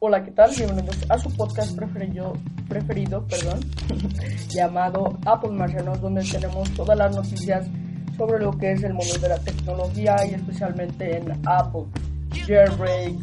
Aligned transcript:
Hola, 0.00 0.22
¿qué 0.22 0.30
tal? 0.30 0.52
Bienvenidos 0.56 0.96
a 1.08 1.18
su 1.18 1.28
podcast 1.34 1.76
preferido, 1.76 2.32
preferido 2.68 3.26
perdón, 3.26 3.58
llamado 4.48 5.18
Apple 5.26 5.50
Marcianos, 5.50 6.00
donde 6.00 6.22
tenemos 6.22 6.70
todas 6.74 6.96
las 6.96 7.16
noticias 7.16 7.66
sobre 8.16 8.38
lo 8.38 8.56
que 8.56 8.70
es 8.70 8.84
el 8.84 8.94
mundo 8.94 9.12
de 9.20 9.28
la 9.28 9.38
tecnología 9.38 10.24
y 10.24 10.34
especialmente 10.34 11.16
en 11.16 11.32
Apple, 11.44 11.82
jailbreak, 12.30 13.14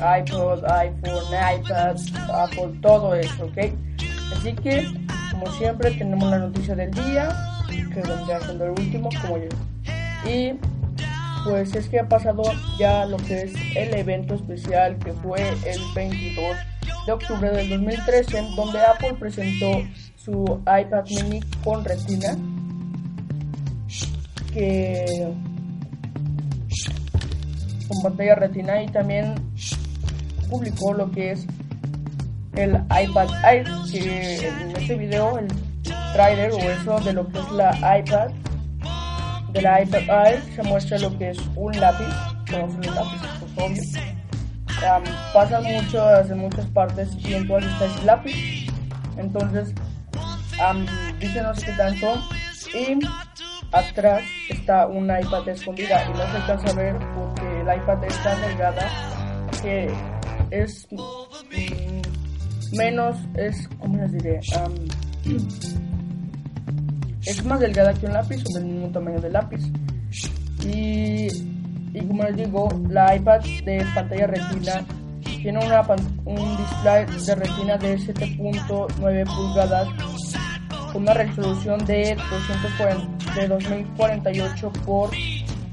iPod, 0.00 0.64
iPhone, 0.64 1.60
iPad, 1.60 1.96
Apple, 2.32 2.78
todo 2.80 3.14
eso, 3.14 3.44
¿ok? 3.44 3.58
Así 4.34 4.54
que, 4.54 4.86
como 5.30 5.46
siempre, 5.58 5.90
tenemos 5.90 6.30
la 6.30 6.38
noticia 6.38 6.74
del 6.74 6.90
día, 6.92 7.28
que 7.68 8.00
vendría 8.00 8.40
siendo 8.40 8.64
el 8.64 8.70
último, 8.70 9.10
como 9.20 9.36
yo. 9.36 9.48
Y 10.26 10.58
pues 11.48 11.74
es 11.74 11.88
que 11.88 12.00
ha 12.00 12.08
pasado 12.08 12.42
ya 12.78 13.06
lo 13.06 13.16
que 13.18 13.42
es 13.42 13.54
el 13.76 13.94
evento 13.94 14.34
especial 14.34 14.98
que 14.98 15.12
fue 15.12 15.40
el 15.48 15.80
22 15.94 16.56
de 17.06 17.12
octubre 17.12 17.50
del 17.50 17.68
2013, 17.70 18.42
donde 18.56 18.80
Apple 18.80 19.14
presentó 19.18 19.66
su 20.16 20.60
iPad 20.62 21.04
mini 21.08 21.40
con 21.62 21.84
retina, 21.84 22.36
que 24.52 25.28
con 27.88 28.02
pantalla 28.02 28.34
retina 28.34 28.82
y 28.82 28.88
también 28.88 29.34
publicó 30.50 30.92
lo 30.92 31.10
que 31.10 31.32
es 31.32 31.46
el 32.54 32.74
iPad 32.74 33.28
Air, 33.44 33.66
que 33.90 34.48
en 34.48 34.76
este 34.76 34.96
video 34.96 35.38
el 35.38 35.46
trailer 36.12 36.52
o 36.52 36.58
eso 36.58 36.98
de 37.00 37.12
lo 37.12 37.28
que 37.28 37.38
es 37.38 37.50
la 37.52 37.98
iPad 37.98 38.30
de 39.56 39.62
la 39.62 39.82
iPad 39.82 40.26
Air 40.26 40.42
se 40.54 40.62
muestra 40.64 40.98
lo 40.98 41.16
que 41.16 41.30
es 41.30 41.38
un 41.56 41.72
lápiz, 41.80 42.06
como 42.50 42.64
un 42.66 42.80
lápiz, 42.82 43.20
pues 43.40 43.52
obvio. 43.56 43.82
Um, 44.76 45.04
pasan 45.32 45.64
muchas, 45.64 46.30
en 46.30 46.38
muchas 46.38 46.66
partes 46.66 47.16
y 47.24 47.32
en 47.32 47.48
todas 47.48 47.64
está 47.64 47.86
ese 47.86 48.04
lápiz. 48.04 48.66
Entonces, 49.16 49.74
um, 50.60 50.84
dice 51.18 51.42
qué 51.64 51.72
tanto. 51.72 52.22
Y 52.74 52.98
atrás 53.72 54.22
está 54.50 54.86
una 54.88 55.20
iPad 55.22 55.48
escondida 55.48 56.04
y 56.04 56.10
no 56.10 56.30
se 56.30 56.36
alcanza 56.36 56.68
a 56.68 56.74
ver 56.74 56.98
porque 57.14 57.64
la 57.64 57.76
iPad 57.76 58.04
es 58.04 58.22
tan 58.22 58.40
delgada 58.42 58.90
que 59.62 59.90
es 60.50 60.86
mm, 60.90 62.76
menos, 62.76 63.16
es, 63.36 63.66
¿cómo 63.78 63.96
les 63.96 64.12
diré? 64.12 64.40
Um, 64.58 65.76
es 67.26 67.44
más 67.44 67.60
delgada 67.60 67.92
que 67.94 68.06
un 68.06 68.12
lápiz 68.12 68.42
o 68.48 68.54
del 68.54 68.64
mismo 68.64 68.88
tamaño 68.90 69.20
del 69.20 69.32
lápiz. 69.32 69.60
Y, 70.64 71.26
y 71.92 72.00
como 72.06 72.22
les 72.22 72.36
digo, 72.36 72.68
la 72.88 73.14
iPad 73.16 73.40
de 73.64 73.84
pantalla 73.94 74.26
retina 74.28 74.84
tiene 75.42 75.64
una, 75.64 75.82
un 76.24 76.56
display 76.56 77.06
de 77.24 77.34
retina 77.34 77.76
de 77.76 77.98
7.9 77.98 79.24
pulgadas 79.36 79.88
con 80.92 81.02
una 81.02 81.14
resolución 81.14 81.84
de, 81.84 82.16
240, 82.16 83.34
de 83.34 83.48
2048 83.48 84.72
por 84.84 85.10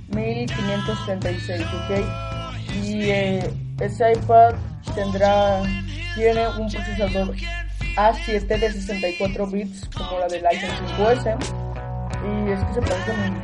1536, 0.10 1.62
¿ok? 1.62 1.92
Y 2.84 3.10
eh, 3.10 3.54
ese 3.80 4.12
iPad 4.14 4.54
tendrá, 4.96 5.62
tiene 6.16 6.48
un 6.50 6.70
procesador 6.70 7.36
a7 7.96 8.48
de 8.48 8.72
64 8.72 9.48
bits 9.48 9.90
como 9.96 10.20
la 10.20 10.28
del 10.28 10.46
iPhone 10.46 10.70
5S. 10.98 11.38
Y 12.24 12.52
es 12.52 12.64
que 12.64 12.74
se 12.74 12.82
parecen. 12.82 13.42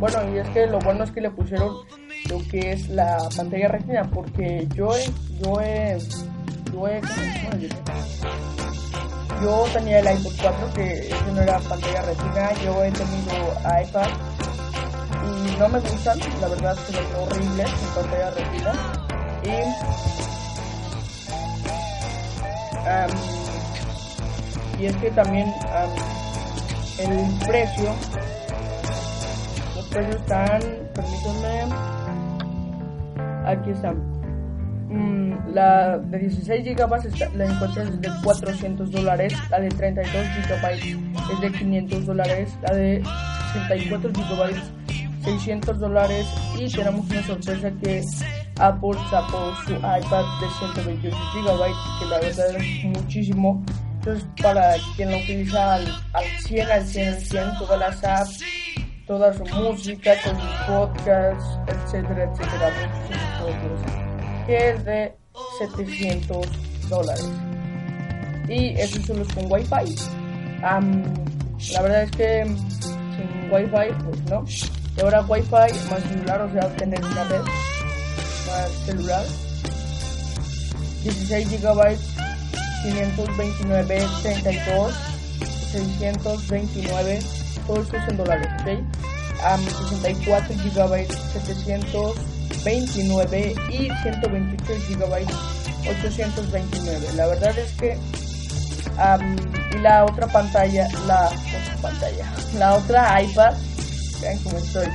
Bueno, 0.00 0.34
y 0.34 0.38
es 0.38 0.48
que 0.48 0.66
lo 0.66 0.78
bueno 0.80 1.04
es 1.04 1.12
que 1.12 1.20
le 1.20 1.30
pusieron 1.30 1.76
lo 2.28 2.38
que 2.50 2.72
es 2.72 2.88
la 2.88 3.18
pantalla 3.36 3.68
retina, 3.68 4.10
porque 4.12 4.66
yo 4.74 4.96
he. 4.96 5.04
Yo 5.42 5.60
he. 5.60 5.98
Yo 6.72 6.88
he. 6.88 7.00
Yo 9.42 9.64
tenía 9.72 9.98
el 9.98 10.18
iPod 10.18 10.32
4 10.40 10.74
que 10.74 11.08
eso 11.08 11.32
no 11.34 11.40
era 11.40 11.58
pantalla 11.58 12.02
retina, 12.02 12.52
yo 12.64 12.84
he 12.84 12.92
tenido 12.92 13.56
iPad 13.82 14.08
y 15.24 15.56
no 15.58 15.68
me 15.68 15.80
gustan, 15.80 16.18
la 16.40 16.48
verdad 16.48 16.76
se 16.86 16.92
ven 16.92 17.06
horribles 17.18 17.68
en 17.68 17.88
pantalla 17.94 18.30
retina. 18.30 18.72
Y 19.42 19.56
y 24.82 24.86
es 24.86 24.96
que 24.96 25.12
también 25.12 25.46
el 26.98 27.46
precio, 27.46 27.94
los 29.76 29.86
precios 29.86 30.16
están, 30.16 30.60
permítanme, 30.92 31.74
aquí 33.46 33.70
están. 33.70 33.96
Mm, 34.88 35.54
la 35.54 35.98
de 35.98 36.18
16 36.18 36.64
GB 36.64 37.36
la 37.36 37.44
encuentras 37.44 38.00
de 38.00 38.10
400 38.24 38.90
dólares, 38.90 39.34
la 39.50 39.60
de 39.60 39.68
32 39.68 40.12
GB 40.12 41.32
es 41.32 41.40
de 41.40 41.52
500 41.52 42.06
dólares, 42.06 42.52
la 42.62 42.74
de 42.74 43.02
64 43.52 44.10
GB 44.10 44.62
600 45.22 45.78
dólares 45.78 46.26
y 46.58 46.68
tenemos 46.68 47.08
una 47.08 47.22
sorpresa 47.22 47.70
que 47.80 48.02
Apple 48.58 48.98
sacó 49.08 49.54
su 49.64 49.74
iPad 49.74 50.24
de 50.40 50.50
128 50.74 51.16
GB 51.34 51.72
que 52.00 52.06
la 52.06 52.18
verdad 52.18 52.56
es 52.56 52.84
muchísimo 52.84 53.64
entonces, 54.04 54.28
para 54.42 54.74
quien 54.96 55.12
lo 55.12 55.16
utiliza 55.16 55.74
al, 55.74 55.86
100, 56.40 56.72
al 56.72 56.84
100, 56.84 57.08
al 57.08 57.20
100, 57.20 57.58
todas 57.58 57.78
las 57.78 58.04
apps, 58.04 58.40
toda 59.06 59.32
su 59.32 59.44
música, 59.44 60.14
con 60.24 60.40
sus 60.40 60.50
podcasts, 60.66 61.58
etcétera, 61.68 62.24
etcétera, 62.24 62.72
que 64.44 64.70
es 64.70 64.84
de 64.84 65.14
700 65.76 66.48
dólares. 66.88 67.30
Y 68.48 68.70
eso 68.70 69.00
solo 69.02 69.22
es 69.22 69.32
con 69.34 69.52
Wi-Fi. 69.52 69.94
la 71.72 71.82
verdad 71.82 72.02
es 72.02 72.10
que 72.10 72.44
sin 72.44 73.52
Wi-Fi, 73.52 74.02
pues 74.02 74.22
no. 74.28 74.44
Y 74.96 75.00
ahora 75.00 75.22
Wi-Fi 75.28 75.90
más 75.90 76.02
celular, 76.08 76.40
o 76.40 76.52
sea, 76.52 76.68
tener 76.74 77.04
una 77.04 77.22
red 77.22 77.42
más 77.42 78.70
celular. 78.84 79.24
16 81.04 81.48
gigabytes 81.50 82.11
529, 82.82 84.06
32, 84.22 84.94
629, 85.72 87.20
todos 87.66 87.86
estos 87.86 88.08
en 88.08 88.16
dólares, 88.16 88.48
¿ok? 88.60 88.68
Um, 89.42 89.60
64 89.88 90.54
GB, 90.56 91.08
729 91.32 93.54
y 93.70 93.90
128 94.02 94.72
GB, 94.88 95.26
829. 95.88 97.08
La 97.16 97.26
verdad 97.26 97.58
es 97.58 97.72
que 97.72 97.98
um, 98.98 99.36
y 99.74 99.78
la 99.78 100.04
otra 100.04 100.26
pantalla, 100.26 100.86
la 101.06 101.24
otra 101.26 101.76
pantalla, 101.80 102.30
la 102.58 102.74
otra 102.74 103.22
iPad, 103.22 103.54
vean 104.20 104.36
cómo 104.38 104.58
estoy, 104.58 104.88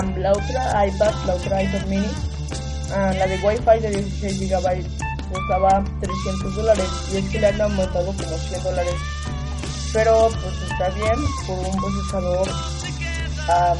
um, 0.00 0.16
la 0.16 0.32
otra 0.32 0.86
iPad, 0.86 1.12
la 1.26 1.34
otra 1.34 1.62
iPad 1.62 1.86
mini, 1.86 2.06
uh, 2.06 3.12
la 3.18 3.26
de 3.26 3.38
Wi-Fi 3.42 3.80
de 3.80 3.90
16 3.90 4.50
GB 4.50 5.07
costaba 5.32 5.84
300 6.00 6.54
dólares 6.54 6.88
y 7.12 7.18
es 7.18 7.28
que 7.30 7.40
le 7.40 7.46
han 7.46 7.60
aumentado 7.60 8.06
como 8.06 8.38
100 8.38 8.62
dólares. 8.62 8.94
Pero 9.92 10.28
pues 10.28 10.70
está 10.70 10.90
bien, 10.90 11.16
por 11.46 11.58
un 11.58 11.76
procesador 11.76 12.48
a, 13.48 13.72
a 13.72 13.76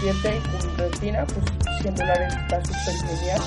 7 0.00 0.42
con 0.50 0.78
retina, 0.78 1.26
pues 1.26 1.82
100 1.82 1.94
dólares 1.94 2.34
está 2.34 2.64
súper 2.64 3.18
genial. 3.18 3.40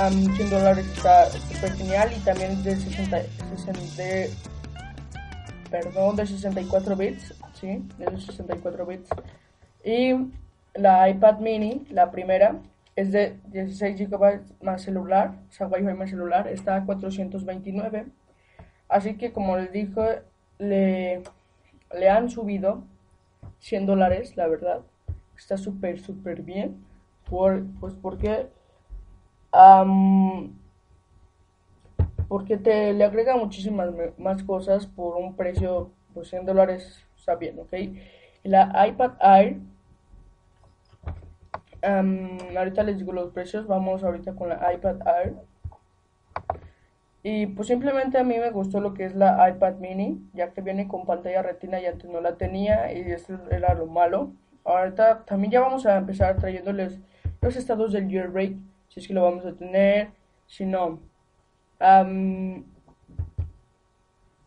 Um, 0.00 0.36
100 0.36 0.50
dólares 0.50 0.86
está 0.94 1.30
súper 1.30 1.76
genial 1.76 2.12
y 2.16 2.20
también 2.20 2.62
de 2.62 2.76
60, 2.76 3.22
60 3.56 3.80
de, 3.96 4.30
perdón, 5.70 6.14
de 6.16 6.26
64 6.26 6.96
bits, 6.96 7.34
sí, 7.60 7.82
de 7.98 8.20
64 8.20 8.86
bits. 8.86 9.08
Y 9.84 10.12
la 10.78 11.08
iPad 11.08 11.38
mini, 11.40 11.86
la 11.90 12.10
primera, 12.10 12.60
es 12.96 13.12
de 13.12 13.38
16 13.46 14.08
GB 14.08 14.40
más 14.62 14.82
celular, 14.82 15.34
o 15.48 15.52
sea, 15.52 15.66
Wi-Fi 15.66 15.94
más 15.94 16.10
celular, 16.10 16.48
está 16.48 16.76
a 16.76 16.84
429. 16.84 18.06
Así 18.88 19.16
que 19.16 19.32
como 19.32 19.56
les 19.56 19.70
dije, 19.72 20.22
le, 20.58 21.22
le 21.94 22.08
han 22.08 22.30
subido 22.30 22.82
100 23.60 23.86
dólares, 23.86 24.36
la 24.36 24.46
verdad. 24.48 24.80
Está 25.36 25.56
súper, 25.56 26.00
súper 26.00 26.42
bien. 26.42 26.84
Por, 27.28 27.64
pues 27.78 27.94
porque, 27.94 28.46
porque 32.26 32.56
te 32.56 32.92
le 32.94 33.04
agrega 33.04 33.36
muchísimas 33.36 33.90
más 34.18 34.42
cosas 34.42 34.86
por 34.86 35.16
un 35.16 35.36
precio, 35.36 35.90
pues 36.14 36.28
100 36.30 36.46
dólares, 36.46 37.04
está 37.16 37.34
bien, 37.34 37.58
¿ok? 37.58 37.74
La 38.44 38.86
iPad 38.88 39.12
Air 39.20 39.58
ahorita 41.82 42.82
les 42.82 42.98
digo 42.98 43.12
los 43.12 43.32
precios, 43.32 43.66
vamos 43.66 44.02
ahorita 44.04 44.34
con 44.34 44.48
la 44.48 44.72
iPad 44.72 44.96
Air. 45.06 45.34
Y 47.22 47.46
pues 47.48 47.68
simplemente 47.68 48.16
a 48.18 48.24
mí 48.24 48.38
me 48.38 48.50
gustó 48.50 48.80
lo 48.80 48.94
que 48.94 49.04
es 49.04 49.14
la 49.14 49.48
iPad 49.50 49.74
mini, 49.76 50.20
ya 50.34 50.52
que 50.52 50.60
viene 50.60 50.88
con 50.88 51.04
pantalla 51.04 51.42
retina 51.42 51.80
y 51.80 51.86
antes 51.86 52.08
no 52.08 52.20
la 52.20 52.36
tenía 52.36 52.92
y 52.92 53.00
eso 53.10 53.38
era 53.50 53.74
lo 53.74 53.86
malo. 53.86 54.32
Ahorita 54.64 55.24
también 55.24 55.50
ya 55.52 55.60
vamos 55.60 55.86
a 55.86 55.96
empezar 55.96 56.36
trayéndoles 56.36 56.98
los 57.40 57.56
estados 57.56 57.92
del 57.92 58.10
jailbreak, 58.10 58.56
si 58.88 59.00
es 59.00 59.08
que 59.08 59.14
lo 59.14 59.22
vamos 59.22 59.44
a 59.46 59.52
tener, 59.52 60.10
si 60.46 60.64
no. 60.64 61.00
Um, 61.80 62.64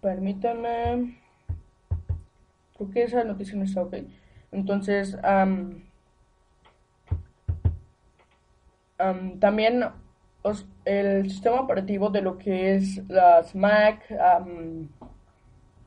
permítanme. 0.01 1.17
Creo 2.77 2.91
que 2.91 3.03
esa 3.03 3.23
noticia 3.23 3.55
no 3.57 3.63
está 3.63 3.83
ok. 3.83 3.95
Entonces, 4.51 5.17
también 9.39 9.83
el 10.85 11.29
sistema 11.29 11.61
operativo 11.61 12.09
de 12.09 12.21
lo 12.21 12.37
que 12.37 12.75
es 12.75 13.01
las 13.07 13.55
Mac, 13.55 14.03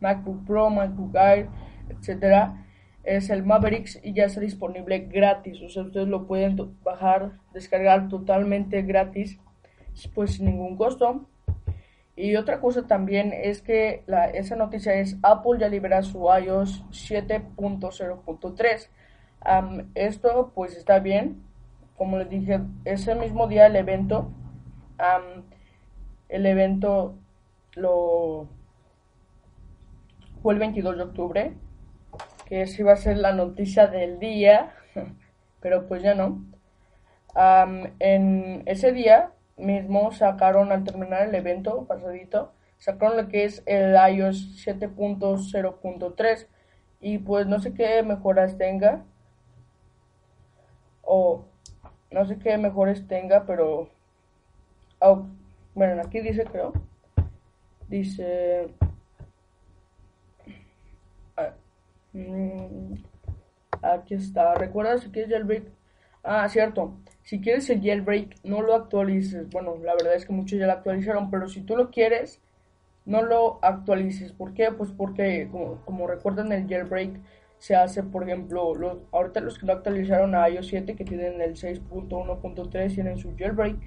MacBook 0.00 0.44
Pro, 0.46 0.70
MacBook 0.70 1.14
Air, 1.14 1.48
etcétera, 1.88 2.64
es 3.02 3.30
el 3.30 3.42
Mavericks 3.44 4.00
y 4.02 4.12
ya 4.14 4.24
está 4.24 4.40
disponible 4.40 4.98
gratis. 5.00 5.60
O 5.62 5.68
sea, 5.68 5.82
ustedes 5.82 6.08
lo 6.08 6.26
pueden 6.26 6.56
bajar, 6.82 7.32
descargar 7.52 8.08
totalmente 8.08 8.82
gratis, 8.82 9.38
pues 10.14 10.34
sin 10.34 10.46
ningún 10.46 10.76
costo. 10.76 11.26
Y 12.16 12.36
otra 12.36 12.60
cosa 12.60 12.86
también 12.86 13.32
es 13.32 13.60
que 13.60 14.04
esa 14.34 14.54
noticia 14.56 14.94
es 14.94 15.16
Apple 15.22 15.58
ya 15.58 15.68
libera 15.68 16.02
su 16.02 16.20
iOS 16.20 16.84
7.0.3. 16.90 18.88
esto 19.94 20.52
pues 20.54 20.76
está 20.76 21.00
bien. 21.00 21.42
Como 21.96 22.18
les 22.18 22.28
dije, 22.28 22.60
ese 22.84 23.14
mismo 23.14 23.46
día 23.46 23.66
el 23.66 23.76
evento, 23.76 24.30
el 26.28 26.46
evento 26.46 27.14
lo 27.74 28.48
fue 30.42 30.54
el 30.54 30.60
22 30.60 30.96
de 30.96 31.02
octubre, 31.02 31.52
que 32.46 32.62
esa 32.62 32.82
iba 32.82 32.92
a 32.92 32.96
ser 32.96 33.18
la 33.18 33.32
noticia 33.32 33.86
del 33.86 34.18
día, 34.18 34.72
pero 35.60 35.86
pues 35.86 36.02
ya 36.02 36.14
no. 36.14 36.44
en 37.98 38.62
ese 38.66 38.92
día 38.92 39.30
mismo 39.56 40.12
sacaron 40.12 40.72
al 40.72 40.84
terminar 40.84 41.28
el 41.28 41.34
evento 41.34 41.86
pasadito, 41.86 42.52
sacaron 42.78 43.16
lo 43.16 43.28
que 43.28 43.44
es 43.44 43.62
el 43.66 43.94
iOS 43.94 44.66
7.0.3 44.66 46.48
y 47.00 47.18
pues 47.18 47.46
no 47.46 47.60
sé 47.60 47.72
qué 47.74 48.02
mejoras 48.02 48.58
tenga 48.58 49.04
o 51.02 51.44
no 52.14 52.24
sé 52.26 52.38
qué 52.38 52.56
mejores 52.56 53.06
tenga, 53.08 53.44
pero 53.44 53.88
oh, 55.00 55.26
bueno, 55.74 56.00
aquí 56.00 56.20
dice 56.20 56.44
creo, 56.44 56.72
dice 57.88 58.68
ah, 61.36 61.50
mm, 62.12 62.94
aquí 63.82 64.14
está, 64.14 64.54
recuerda 64.54 64.98
si 64.98 65.10
quieres 65.10 65.30
jailbreak, 65.30 65.64
ah 66.22 66.48
cierto, 66.48 66.94
si 67.24 67.40
quieres 67.40 67.68
el 67.70 67.82
jailbreak, 67.82 68.36
no 68.44 68.62
lo 68.62 68.74
actualices. 68.74 69.48
Bueno, 69.50 69.76
la 69.82 69.94
verdad 69.94 70.14
es 70.14 70.26
que 70.26 70.32
muchos 70.32 70.58
ya 70.58 70.66
lo 70.66 70.72
actualizaron, 70.72 71.30
pero 71.30 71.48
si 71.48 71.62
tú 71.62 71.76
lo 71.76 71.90
quieres, 71.90 72.40
no 73.06 73.22
lo 73.22 73.58
actualices. 73.62 74.32
¿Por 74.32 74.54
qué? 74.54 74.70
Pues 74.70 74.90
porque, 74.92 75.48
como, 75.50 76.06
recuerdan, 76.06 76.52
el 76.52 76.68
jailbreak 76.68 77.18
se 77.64 77.74
hace, 77.74 78.02
por 78.02 78.24
ejemplo, 78.24 78.74
los, 78.74 78.98
ahorita 79.10 79.40
los 79.40 79.58
que 79.58 79.64
lo 79.64 79.72
actualizaron 79.72 80.34
a 80.34 80.50
iOS 80.50 80.66
7, 80.66 80.96
que 80.96 81.04
tienen 81.06 81.40
el 81.40 81.54
6.1.3, 81.54 82.94
tienen 82.94 83.16
su 83.16 83.34
jailbreak. 83.38 83.78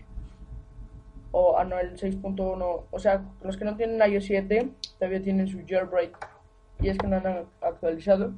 O, 1.30 1.60
ah, 1.60 1.64
no, 1.64 1.78
el 1.78 1.96
6.1, 1.96 2.86
o 2.90 3.00
sea, 3.00 3.24
los 3.44 3.56
que 3.56 3.66
no 3.66 3.76
tienen 3.76 4.02
iOS 4.12 4.26
7 4.26 4.72
todavía 4.98 5.22
tienen 5.22 5.48
su 5.48 5.60
jailbreak. 5.64 6.18
Y 6.80 6.90
es 6.90 6.98
que 6.98 7.06
no 7.06 7.18
han 7.18 7.46
actualizado. 7.62 8.34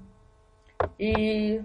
Y 0.98 1.62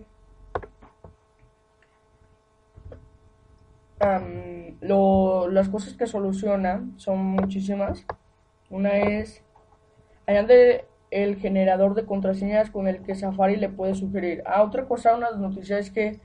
las 5.50 5.68
cosas 5.68 5.94
que 5.94 6.06
soluciona 6.06 6.84
son 6.94 7.18
muchísimas. 7.18 8.06
Una 8.70 8.98
es 8.98 9.42
añade 10.28 10.86
el 11.14 11.36
generador 11.36 11.94
de 11.94 12.06
contraseñas 12.06 12.70
con 12.70 12.88
el 12.88 13.02
que 13.02 13.14
Safari 13.14 13.54
le 13.54 13.68
puede 13.68 13.94
sugerir. 13.94 14.42
Ah, 14.46 14.64
otra 14.64 14.86
cosa, 14.86 15.14
una 15.14 15.30
noticia 15.30 15.78
es 15.78 15.92
que 15.92 16.18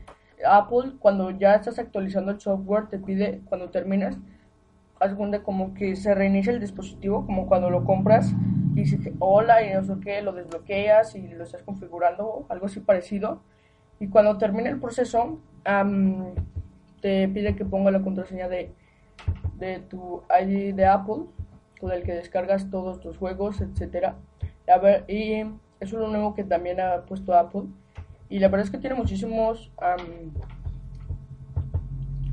Apple, 0.44 0.94
cuando 0.98 1.30
ya 1.30 1.54
estás 1.54 1.78
actualizando 1.78 2.32
el 2.32 2.40
software, 2.40 2.88
te 2.88 2.98
pide, 2.98 3.42
cuando 3.46 3.70
terminas, 3.70 4.18
haz 5.00 5.14
cuenta 5.14 5.44
como 5.44 5.76
que 5.76 5.96
se 5.96 6.16
reinicia 6.16 6.52
el 6.52 6.60
dispositivo, 6.60 7.24
como 7.24 7.46
cuando 7.46 7.70
lo 7.70 7.86
compras 7.86 8.34
y 8.74 8.82
dice 8.82 9.14
hola 9.20 9.64
y 9.64 9.72
no 9.76 9.84
sé 9.84 9.94
qué, 10.02 10.24
lo 10.24 10.34
desbloqueas 10.34 11.16
y 11.16 11.28
lo 11.28 11.44
estás 11.44 11.62
configurando, 11.62 12.48
algo 12.50 12.66
así 12.66 12.80
parecido. 12.80 13.44
Y 14.00 14.08
cuando 14.08 14.40
termina 14.40 14.72
el 14.72 14.80
proceso, 14.80 15.40
te 17.00 17.28
pide 17.28 17.56
que 17.56 17.64
ponga 17.64 17.92
la 17.92 18.02
contraseña 18.02 18.48
de, 18.48 18.74
de 19.60 19.82
tu 19.82 20.24
ID 20.42 20.74
de 20.74 20.86
Apple 20.88 21.26
con 21.80 21.92
el 21.92 22.02
que 22.02 22.14
descargas 22.14 22.72
todos 22.72 23.00
tus 23.00 23.18
juegos, 23.18 23.62
etcétera. 23.62 24.16
Y 25.08 25.46
es 25.80 25.92
lo 25.92 26.08
nuevo 26.08 26.36
que 26.36 26.44
también 26.44 26.80
ha 26.80 27.02
puesto 27.06 27.34
Apple. 27.34 27.64
Y 28.30 28.40
la 28.40 28.50
verdad 28.50 28.66
es 28.66 28.72
que 28.72 28.78
tiene 28.78 28.96
muchísimos, 28.96 29.72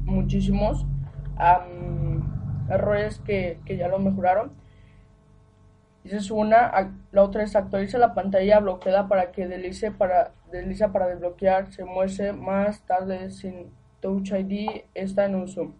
muchísimos 0.05 0.85
errores 2.69 3.21
que, 3.21 3.61
que, 3.65 3.77
ya 3.77 3.89
lo 3.89 3.99
mejoraron. 3.99 4.53
Esa 6.05 6.17
es 6.17 6.31
una. 6.31 6.93
La 7.11 7.23
otra 7.23 7.43
es 7.43 7.57
actualiza 7.57 7.99
la 7.99 8.15
pantalla 8.15 8.61
bloqueada 8.61 9.09
para 9.09 9.33
que 9.33 9.49
deslice 9.49 9.91
para, 9.91 10.33
desliza 10.53 10.93
para 10.93 11.07
desbloquear, 11.07 11.73
se 11.73 11.85
muestre 11.85 12.33
más 12.33 12.83
tarde 12.83 13.31
sin 13.31 13.73
Touch 14.01 14.33
ID 14.33 14.83
está 14.95 15.25
en 15.25 15.37
uso. 15.37 15.75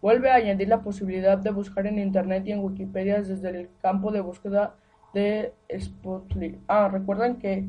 Vuelve 0.00 0.30
a 0.30 0.36
añadir 0.36 0.68
la 0.68 0.82
posibilidad 0.82 1.38
de 1.38 1.50
buscar 1.50 1.88
en 1.88 1.98
Internet 1.98 2.46
y 2.46 2.52
en 2.52 2.60
Wikipedia 2.60 3.20
desde 3.20 3.48
el 3.50 3.68
campo 3.82 4.12
de 4.12 4.20
búsqueda 4.20 4.76
de 5.12 5.52
Spotlight. 5.78 6.58
Ah, 6.68 6.88
recuerdan 6.88 7.38
que 7.38 7.66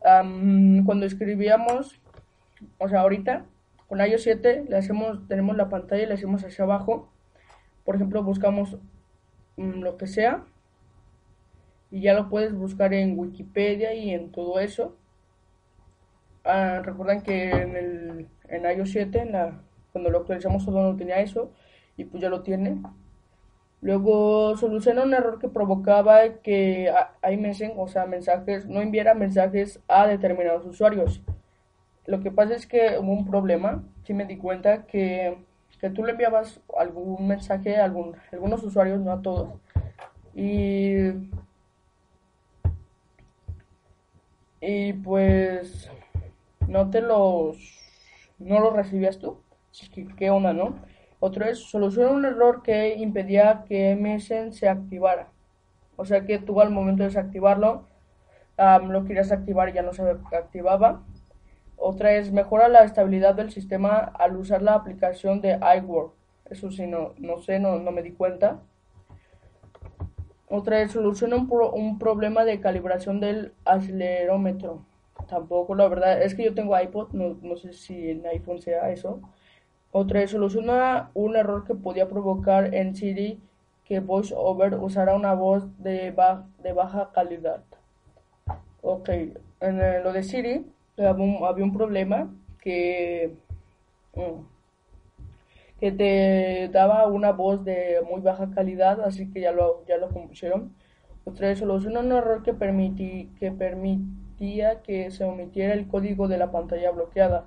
cuando 0.00 1.06
escribíamos, 1.06 2.00
o 2.78 2.88
sea, 2.88 3.00
ahorita 3.00 3.44
con 3.86 4.00
iOS 4.00 4.22
7 4.22 4.66
le 4.68 4.76
hacemos, 4.76 5.26
tenemos 5.28 5.56
la 5.56 5.68
pantalla 5.68 6.02
y 6.02 6.06
le 6.06 6.14
hacemos 6.14 6.44
hacia 6.44 6.64
abajo. 6.64 7.10
Por 7.84 7.96
ejemplo, 7.96 8.22
buscamos 8.22 8.76
mm, 9.56 9.80
lo 9.80 9.96
que 9.96 10.06
sea 10.06 10.44
y 11.90 12.02
ya 12.02 12.14
lo 12.14 12.28
puedes 12.28 12.54
buscar 12.54 12.94
en 12.94 13.18
Wikipedia 13.18 13.94
y 13.94 14.10
en 14.10 14.30
todo 14.30 14.60
eso. 14.60 14.96
Ah, 16.44 16.80
recuerdan 16.84 17.22
que 17.22 17.50
en 17.50 17.76
el 17.76 18.28
en 18.48 18.78
iOS 18.78 18.90
7, 18.90 19.20
en 19.20 19.32
la, 19.32 19.60
cuando 19.92 20.10
lo 20.10 20.18
actualizamos 20.18 20.64
todo 20.64 20.82
no 20.82 20.96
tenía 20.96 21.20
eso 21.20 21.52
y 21.96 22.04
pues 22.04 22.22
ya 22.22 22.28
lo 22.28 22.42
tiene. 22.42 22.80
Luego 23.82 24.56
soluciona 24.56 25.02
un 25.04 25.14
error 25.14 25.38
que 25.38 25.48
provocaba 25.48 26.34
que 26.42 26.92
iMessage, 27.30 27.74
o 27.76 27.88
sea, 27.88 28.06
mensajes, 28.06 28.66
no 28.66 28.80
enviara 28.80 29.14
mensajes 29.14 29.80
a 29.88 30.06
determinados 30.06 30.66
usuarios. 30.66 31.22
Lo 32.06 32.20
que 32.20 32.30
pasa 32.30 32.54
es 32.54 32.66
que 32.66 32.98
hubo 32.98 33.12
un 33.12 33.26
problema, 33.26 33.82
si 34.04 34.14
me 34.14 34.26
di 34.26 34.36
cuenta 34.36 34.84
que, 34.86 35.38
que 35.80 35.90
tú 35.90 36.04
le 36.04 36.12
enviabas 36.12 36.60
algún 36.78 37.26
mensaje 37.26 37.76
a 37.78 37.84
algún, 37.84 38.16
algunos 38.32 38.62
usuarios, 38.62 39.00
no 39.00 39.12
a 39.12 39.22
todos. 39.22 39.54
Y, 40.34 41.10
y 44.60 44.92
pues 44.94 45.90
no 46.68 46.90
te 46.90 47.00
los 47.00 47.80
no 48.38 48.60
lo 48.60 48.70
recibías 48.70 49.18
tú. 49.18 49.38
¿Qué, 49.94 50.06
qué 50.16 50.30
onda, 50.30 50.52
no? 50.52 50.74
Otro 51.20 51.44
es, 51.44 51.58
soluciona 51.58 52.10
un 52.10 52.24
error 52.24 52.62
que 52.62 52.96
impedía 52.96 53.64
que 53.68 53.94
MSN 53.94 54.52
se 54.52 54.68
activara. 54.68 55.28
O 55.96 56.04
sea 56.04 56.24
que 56.24 56.38
tú 56.38 56.60
al 56.60 56.70
momento 56.70 57.02
de 57.02 57.10
desactivarlo, 57.10 57.86
lo 58.56 59.04
querías 59.04 59.30
activar 59.30 59.68
y 59.68 59.72
ya 59.72 59.82
no 59.82 59.92
se 59.92 60.02
activaba. 60.02 61.02
Otra 61.76 62.12
es, 62.14 62.32
mejora 62.32 62.68
la 62.68 62.84
estabilidad 62.84 63.34
del 63.34 63.50
sistema 63.50 63.98
al 63.98 64.36
usar 64.36 64.62
la 64.62 64.74
aplicación 64.74 65.40
de 65.40 65.58
iWork. 65.78 66.12
Eso 66.50 66.70
sí, 66.70 66.86
no, 66.86 67.14
no 67.18 67.38
sé, 67.38 67.58
no, 67.58 67.78
no 67.78 67.92
me 67.92 68.02
di 68.02 68.12
cuenta. 68.12 68.60
Otra 70.48 70.80
es, 70.82 70.92
soluciona 70.92 71.36
un, 71.36 71.48
un 71.50 71.98
problema 71.98 72.44
de 72.44 72.60
calibración 72.60 73.20
del 73.20 73.52
acelerómetro 73.64 74.84
tampoco, 75.30 75.74
la 75.74 75.88
verdad 75.88 76.22
es 76.22 76.34
que 76.34 76.44
yo 76.44 76.54
tengo 76.54 76.78
iPod, 76.78 77.12
no, 77.12 77.38
no 77.40 77.56
sé 77.56 77.72
si 77.72 78.10
en 78.10 78.26
iPhone 78.26 78.60
sea 78.60 78.90
eso. 78.90 79.20
Otra 79.92 80.26
soluciona 80.28 81.10
un 81.14 81.36
error 81.36 81.64
que 81.64 81.74
podía 81.74 82.08
provocar 82.08 82.74
en 82.74 82.94
Siri 82.94 83.40
que 83.84 84.00
VoiceOver 84.00 84.74
usara 84.74 85.16
una 85.16 85.34
voz 85.34 85.64
de, 85.78 86.14
de 86.62 86.72
baja 86.72 87.10
calidad. 87.12 87.62
Ok, 88.82 89.08
en 89.60 90.02
lo 90.04 90.12
de 90.12 90.22
Siri 90.22 90.66
había 90.96 91.64
un, 91.64 91.72
problema 91.72 92.32
que, 92.60 93.34
mm, 94.14 94.42
que 95.80 95.92
te 95.92 96.68
daba 96.72 97.06
una 97.08 97.32
voz 97.32 97.64
de 97.64 98.00
muy 98.08 98.20
baja 98.20 98.50
calidad, 98.54 99.00
así 99.00 99.30
que 99.32 99.40
ya 99.40 99.52
lo, 99.52 99.84
ya 99.86 99.96
lo 99.96 100.08
compusieron. 100.10 100.72
Otra 101.24 101.54
soluciona 101.56 102.00
un 102.00 102.12
error 102.12 102.42
que, 102.42 102.54
permití, 102.54 103.30
que 103.38 103.50
permite 103.50 104.78
que 104.84 105.10
se 105.10 105.24
omitiera 105.24 105.74
el 105.74 105.86
código 105.86 106.28
de 106.28 106.38
la 106.38 106.50
pantalla 106.50 106.90
bloqueada. 106.90 107.46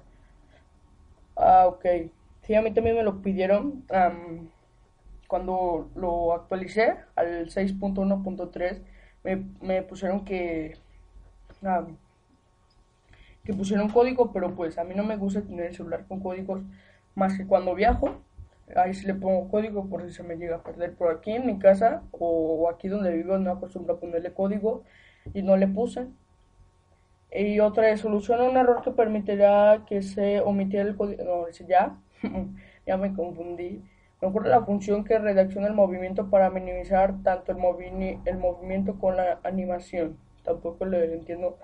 Ah, 1.36 1.66
ok. 1.68 1.86
Sí, 2.44 2.56
a 2.56 2.62
mí 2.62 2.72
también 2.74 2.96
me 2.98 3.04
lo 3.04 3.22
pidieron. 3.22 3.86
cuando 5.28 5.90
lo 5.96 6.34
actualicé 6.34 6.96
al 7.16 7.50
6.1.3, 7.50 8.82
me, 9.24 9.46
me, 9.62 9.82
pusieron 9.84 10.26
que, 10.26 10.78
que 13.44 13.54
pusieron 13.54 13.90
código, 13.90 14.32
pero 14.32 14.56
pues 14.56 14.78
a 14.78 14.84
mí 14.84 14.94
no 14.96 15.04
me 15.04 15.18
gusta 15.18 15.42
tener 15.42 15.68
el 15.68 15.76
celular 15.76 16.06
con 16.08 16.20
códigos 16.20 16.62
más 17.16 17.38
que 17.38 17.48
cuando 17.48 17.76
viajo. 17.76 18.22
Ahí 18.76 18.94
sí 18.94 19.06
le 19.08 19.16
pongo 19.16 19.50
código 19.50 19.90
por 19.90 20.04
si 20.04 20.14
se 20.14 20.24
me 20.24 20.36
llega 20.36 20.58
a 20.58 20.64
perder 20.64 20.96
por 20.96 21.12
aquí 21.12 21.32
en 21.32 21.46
mi 21.46 21.60
casa 21.60 22.04
o 22.12 22.70
aquí 22.70 22.88
donde 22.88 23.12
vivo 23.14 23.38
no 23.38 23.52
acostumbro 23.52 23.96
a 23.96 24.00
ponerle 24.00 24.34
código 24.34 24.84
y 25.34 25.42
no 25.44 25.58
le 25.58 25.68
puse. 25.68 26.08
Y 27.32 27.60
otra 27.60 27.90
es 27.90 28.02
soluciona 28.02 28.44
un 28.44 28.58
error 28.58 28.82
que 28.84 28.92
permitirá 28.92 29.86
que 29.88 30.02
se 30.02 30.42
omitiera 30.42 30.88
el 30.88 30.96
código. 30.96 31.24
No, 31.24 31.50
ya, 31.68 31.98
ya 32.88 32.98
me 32.98 33.14
confundí. 33.14 33.82
Mejora 34.22 34.50
la 34.50 34.64
función 34.64 35.04
que 35.04 35.20
redacciona 35.20 35.68
el 35.68 35.74
movimiento 35.74 36.30
para 36.30 36.50
minimizar 36.50 37.22
tanto 37.24 37.52
el, 37.52 38.20
el 38.26 38.38
movimiento 38.38 38.98
con 38.98 39.18
la 39.18 39.40
animación. 39.44 40.18
Tampoco 40.44 40.86
le 40.86 41.14
entiendo. 41.14 41.58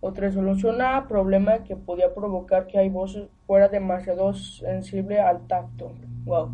Otra 0.00 0.30
soluciona 0.30 1.08
problema 1.08 1.64
que 1.64 1.76
podía 1.76 2.14
provocar 2.14 2.66
que 2.66 2.78
hay 2.78 2.90
voces 2.90 3.28
fuera 3.46 3.68
demasiado 3.68 4.34
sensible 4.34 5.18
al 5.18 5.46
tacto. 5.46 5.92
Wow. 6.26 6.50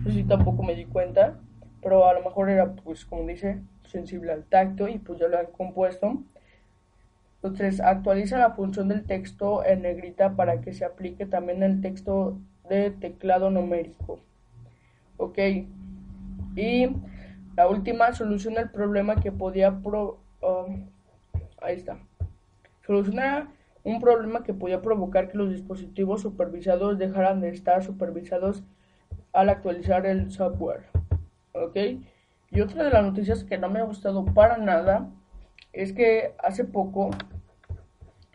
Eso 0.00 0.12
sí 0.12 0.24
tampoco 0.24 0.62
me 0.62 0.74
di 0.74 0.86
cuenta. 0.86 1.38
Pero 1.82 2.06
a 2.06 2.14
lo 2.14 2.22
mejor 2.22 2.48
era, 2.48 2.72
pues, 2.72 3.04
como 3.04 3.26
dice, 3.26 3.60
sensible 3.84 4.32
al 4.32 4.44
tacto 4.44 4.88
y 4.88 4.98
pues 4.98 5.18
ya 5.18 5.28
lo 5.28 5.38
han 5.38 5.46
compuesto. 5.46 6.22
Entonces, 7.42 7.80
actualiza 7.80 8.38
la 8.38 8.52
función 8.52 8.88
del 8.88 9.04
texto 9.04 9.64
en 9.64 9.82
negrita 9.82 10.36
para 10.36 10.60
que 10.60 10.72
se 10.72 10.84
aplique 10.84 11.26
también 11.26 11.62
el 11.62 11.80
texto 11.80 12.38
de 12.70 12.90
teclado 12.92 13.50
numérico. 13.50 14.20
Ok. 15.16 15.38
Y 16.56 16.88
la 17.56 17.68
última, 17.68 18.12
soluciona 18.12 18.60
el 18.60 18.70
problema 18.70 19.16
que 19.16 19.32
podía... 19.32 19.82
Pro, 19.82 20.20
um, 20.40 20.88
ahí 21.60 21.76
está. 21.76 21.98
Soluciona 22.86 23.52
un 23.82 24.00
problema 24.00 24.44
que 24.44 24.54
podía 24.54 24.80
provocar 24.80 25.28
que 25.28 25.36
los 25.36 25.50
dispositivos 25.50 26.22
supervisados 26.22 26.96
dejaran 26.96 27.40
de 27.40 27.48
estar 27.48 27.82
supervisados 27.82 28.62
al 29.32 29.48
actualizar 29.48 30.06
el 30.06 30.30
software. 30.30 30.84
¿Ok? 31.52 31.76
Y 32.52 32.60
otra 32.60 32.84
de 32.84 32.90
las 32.90 33.04
noticias 33.04 33.44
que 33.44 33.58
no 33.58 33.68
me 33.68 33.80
ha 33.80 33.84
gustado 33.84 34.24
para 34.24 34.58
nada 34.58 35.08
es 35.72 35.92
que 35.92 36.34
hace 36.42 36.64
poco, 36.64 37.10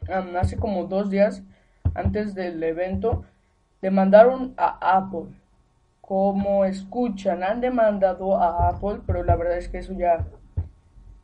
hace 0.08 0.58
como 0.58 0.86
dos 0.86 1.10
días 1.10 1.44
antes 1.94 2.36
del 2.36 2.62
evento, 2.64 3.26
demandaron 3.86 4.56
a 4.58 4.98
Apple. 4.98 5.28
Como 6.02 6.66
escuchan, 6.66 7.44
han 7.44 7.62
demandado 7.62 8.36
a 8.36 8.70
Apple, 8.70 9.02
pero 9.06 9.24
la 9.24 9.36
verdad 9.36 9.60
es 9.60 9.70
que 9.70 9.78
eso 9.78 9.94
ya, 9.94 10.26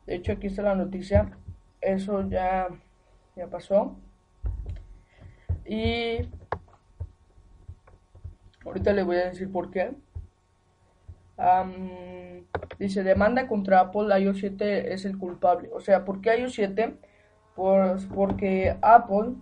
de 0.06 0.14
hecho 0.14 0.30
aquí 0.30 0.46
está 0.46 0.62
la 0.62 0.76
noticia, 0.76 1.36
eso 1.80 2.22
ya, 2.28 2.68
ya 3.34 3.48
pasó. 3.48 3.96
Y 5.66 6.28
ahorita 8.64 8.92
le 8.92 9.02
voy 9.02 9.16
a 9.16 9.24
decir 9.24 9.50
por 9.50 9.72
qué. 9.72 9.96
dice, 12.78 13.02
demanda 13.02 13.48
contra 13.48 13.80
Apple, 13.80 14.16
iOS 14.20 14.38
7 14.38 14.94
es 14.94 15.04
el 15.04 15.18
culpable. 15.18 15.68
O 15.72 15.80
sea, 15.80 16.04
¿por 16.04 16.20
qué 16.20 16.38
iOS 16.38 16.54
7? 16.54 16.96
Pues 17.56 18.06
porque 18.06 18.76
Apple 18.82 19.34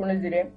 como 0.00 0.10
les 0.10 0.22
diré, 0.22 0.50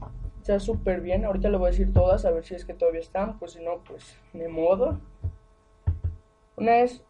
está 0.44 0.60
súper 0.60 1.00
bien. 1.00 1.24
Ahorita 1.24 1.48
le 1.48 1.56
voy 1.56 1.68
a 1.68 1.70
decir 1.70 1.90
todas, 1.94 2.26
a 2.26 2.30
ver 2.30 2.44
si 2.44 2.54
es 2.54 2.66
que 2.66 2.74
todavía 2.74 3.00
están. 3.00 3.38
Pues 3.38 3.52
si 3.52 3.64
no, 3.64 3.82
pues 3.82 4.14
de 4.34 4.46
modo. 4.48 5.00
Una 6.56 6.80
es 6.80 7.02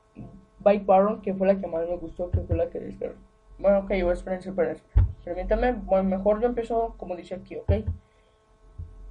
Bike 0.61 0.87
Baron, 0.87 1.21
que 1.21 1.35
fue 1.35 1.49
la 1.49 1.61
que 1.61 1.67
más 1.67 1.89
me 1.89 1.97
gustó, 1.97 2.31
que 2.31 2.41
fue 2.43 2.57
la 2.57 2.71
que 2.71 2.79
descargué. 2.79 3.17
Bueno, 3.59 3.81
ok, 3.81 3.89
voy 3.89 4.11
a 4.11 4.13
esperar, 4.13 4.77
Permítame, 5.25 5.73
bueno, 5.73 6.09
mejor 6.09 6.41
yo 6.41 6.47
empiezo 6.47 6.95
como 6.97 7.17
dice 7.17 7.35
aquí, 7.35 7.57
ok. 7.57 7.73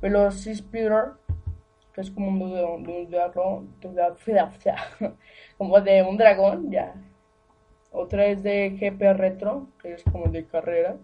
Velocipeeder, 0.02 1.14
que 1.94 2.02
es 2.02 2.12
como 2.12 2.30
un 2.30 2.86
de, 2.86 3.08
dragón, 3.10 3.76
como 5.58 5.82
de 5.82 6.04
un 6.04 6.18
dragón, 6.18 6.72
ya. 6.72 6.94
Otra 7.92 8.28
es 8.28 8.42
de 8.42 8.78
GP 8.80 9.18
Retro, 9.18 9.68
que 9.82 9.94
es 9.94 10.04
como 10.04 10.28
de 10.28 10.46
carrera, 10.46 10.96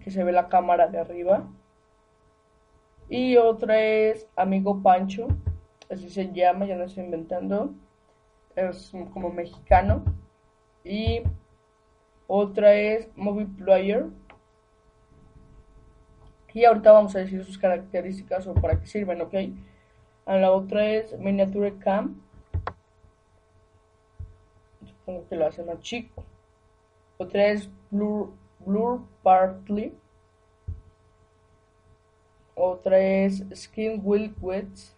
que 0.00 0.10
se 0.10 0.22
ve 0.22 0.32
la 0.32 0.48
cámara 0.48 0.86
de 0.86 0.98
arriba. 0.98 1.48
Y 3.08 3.36
otra 3.38 3.80
es 3.80 4.28
Amigo 4.36 4.82
Pancho, 4.82 5.28
así 5.90 6.10
se 6.10 6.30
llama, 6.32 6.66
ya 6.66 6.76
no 6.76 6.84
estoy 6.84 7.04
inventando. 7.04 7.74
Es 8.54 8.92
como 9.12 9.30
mexicano. 9.30 10.04
Y 10.84 11.22
otra 12.26 12.74
es 12.74 13.08
Movie 13.16 13.46
Player. 13.46 14.06
Y 16.52 16.64
ahorita 16.64 16.92
vamos 16.92 17.14
a 17.14 17.20
decir 17.20 17.44
sus 17.44 17.56
características 17.56 18.46
o 18.46 18.54
para 18.54 18.80
qué 18.80 18.86
sirven, 18.86 19.20
¿ok? 19.22 19.34
A 20.26 20.36
la 20.36 20.50
otra 20.50 20.84
es 20.86 21.18
Miniature 21.18 21.78
Cam. 21.78 22.20
Supongo 24.84 25.26
que 25.28 25.36
lo 25.36 25.46
hace 25.46 25.62
más 25.62 25.80
chico. 25.80 26.24
Otra 27.16 27.46
es 27.46 27.70
Blur, 27.90 28.32
Blur 28.66 29.00
Partly 29.22 29.94
otra 32.58 32.98
es 32.98 33.44
Skin 33.54 34.00
Will 34.02 34.34
Wets, 34.40 34.96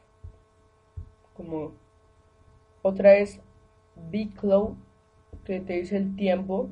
como 1.35 1.75
otra 2.83 3.15
es 3.15 3.41
Big 4.11 4.35
Cloud, 4.35 4.77
que 5.45 5.61
te 5.61 5.75
dice 5.75 5.97
el 5.97 6.17
tiempo, 6.17 6.71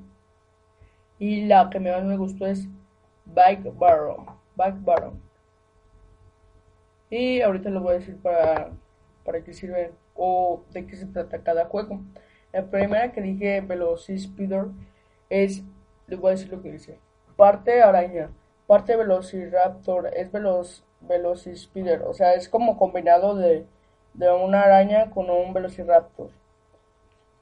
y 1.18 1.44
la 1.44 1.68
que 1.68 1.78
más 1.78 2.02
me 2.04 2.16
gustó 2.16 2.46
es 2.46 2.66
Back 3.26 3.76
Barrow, 3.76 4.24
Back 4.56 4.82
Barrow. 4.82 5.12
Y 7.10 7.40
ahorita 7.40 7.70
lo 7.70 7.80
voy 7.80 7.92
a 7.92 7.98
decir 7.98 8.16
para, 8.18 8.70
para 9.24 9.42
qué 9.42 9.52
sirve 9.52 9.92
o 10.14 10.62
de 10.72 10.86
qué 10.86 10.96
se 10.96 11.06
trata 11.06 11.42
cada 11.42 11.66
juego. 11.66 12.00
La 12.52 12.64
primera 12.70 13.12
que 13.12 13.20
dije 13.20 13.60
Velocipedor 13.60 14.72
es, 15.28 15.62
les 16.06 16.18
voy 16.18 16.28
a 16.28 16.32
decir 16.32 16.50
lo 16.50 16.62
que 16.62 16.72
dice, 16.72 16.98
parte 17.36 17.82
araña 17.82 18.30
parte 18.68 18.96
Velociraptor 18.96 20.10
es 20.14 20.30
Veloc 20.30 20.66
Velocispider, 21.00 22.02
o 22.02 22.14
sea, 22.14 22.34
es 22.34 22.48
como 22.48 22.76
combinado 22.76 23.34
de 23.34 23.66
de 24.18 24.30
una 24.32 24.62
araña 24.62 25.10
con 25.10 25.30
un 25.30 25.52
velociraptor, 25.52 26.30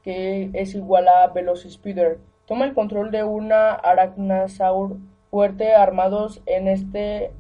que 0.03 0.51
es 0.53 0.75
igual 0.75 1.09
a 1.09 1.27
Velocispider. 1.29 2.19
Toma 2.45 2.67
el 2.67 2.75
control 2.75 3.11
de 3.11 3.25
una 3.25 3.73
arachnosaur 3.73 4.99
fuerte 5.31 5.75
armados 5.75 6.43
en 6.45 6.69
este, 6.69 7.33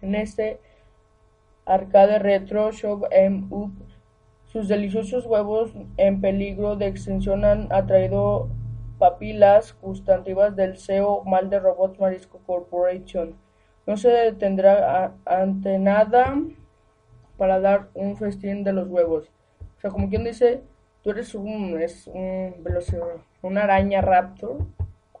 en 0.00 0.14
este 0.14 0.60
arcade 1.66 2.18
retro 2.20 2.70
shock 2.70 3.06
em 3.10 3.52
up. 3.52 3.72
Sus 4.46 4.68
deliciosos 4.68 5.26
huevos 5.26 5.72
en 5.98 6.20
peligro 6.20 6.76
de 6.76 6.86
extinción 6.86 7.44
han 7.44 7.70
atraído 7.70 8.48
papilas 8.98 9.76
gustativas 9.80 10.56
del 10.56 10.76
CEO 10.76 11.24
mal 11.24 11.48
de 11.50 11.60
Robots 11.60 11.98
Marisco 12.00 12.38
Corporation. 12.46 13.34
No 13.86 13.96
se 13.96 14.08
detendrá 14.08 15.14
ante 15.24 15.78
nada 15.78 16.36
para 17.36 17.60
dar 17.60 17.88
un 17.94 18.16
festín 18.16 18.64
de 18.64 18.72
los 18.72 18.88
huevos. 18.88 19.30
O 19.78 19.80
sea, 19.80 19.90
como 19.90 20.08
quien 20.08 20.24
dice, 20.24 20.62
tú 21.02 21.10
eres 21.10 21.34
un, 21.34 21.80
es 21.80 22.08
un 22.08 22.54
una 23.40 23.62
araña 23.62 24.00
raptor, 24.00 24.58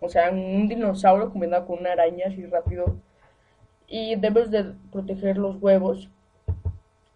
o 0.00 0.08
sea, 0.08 0.30
un 0.30 0.68
dinosaurio 0.68 1.30
combinado 1.30 1.66
con 1.66 1.78
una 1.78 1.92
araña 1.92 2.26
así 2.26 2.44
rápido. 2.46 2.96
Y 3.86 4.16
debes 4.16 4.50
de 4.50 4.74
proteger 4.92 5.38
los 5.38 5.56
huevos, 5.62 6.10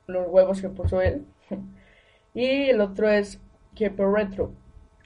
los 0.06 0.26
huevos 0.28 0.60
que 0.60 0.68
puso 0.68 1.00
él. 1.02 1.26
y 2.34 2.70
el 2.70 2.80
otro 2.80 3.08
es 3.10 3.40
Keeper 3.74 4.08
Retro. 4.08 4.52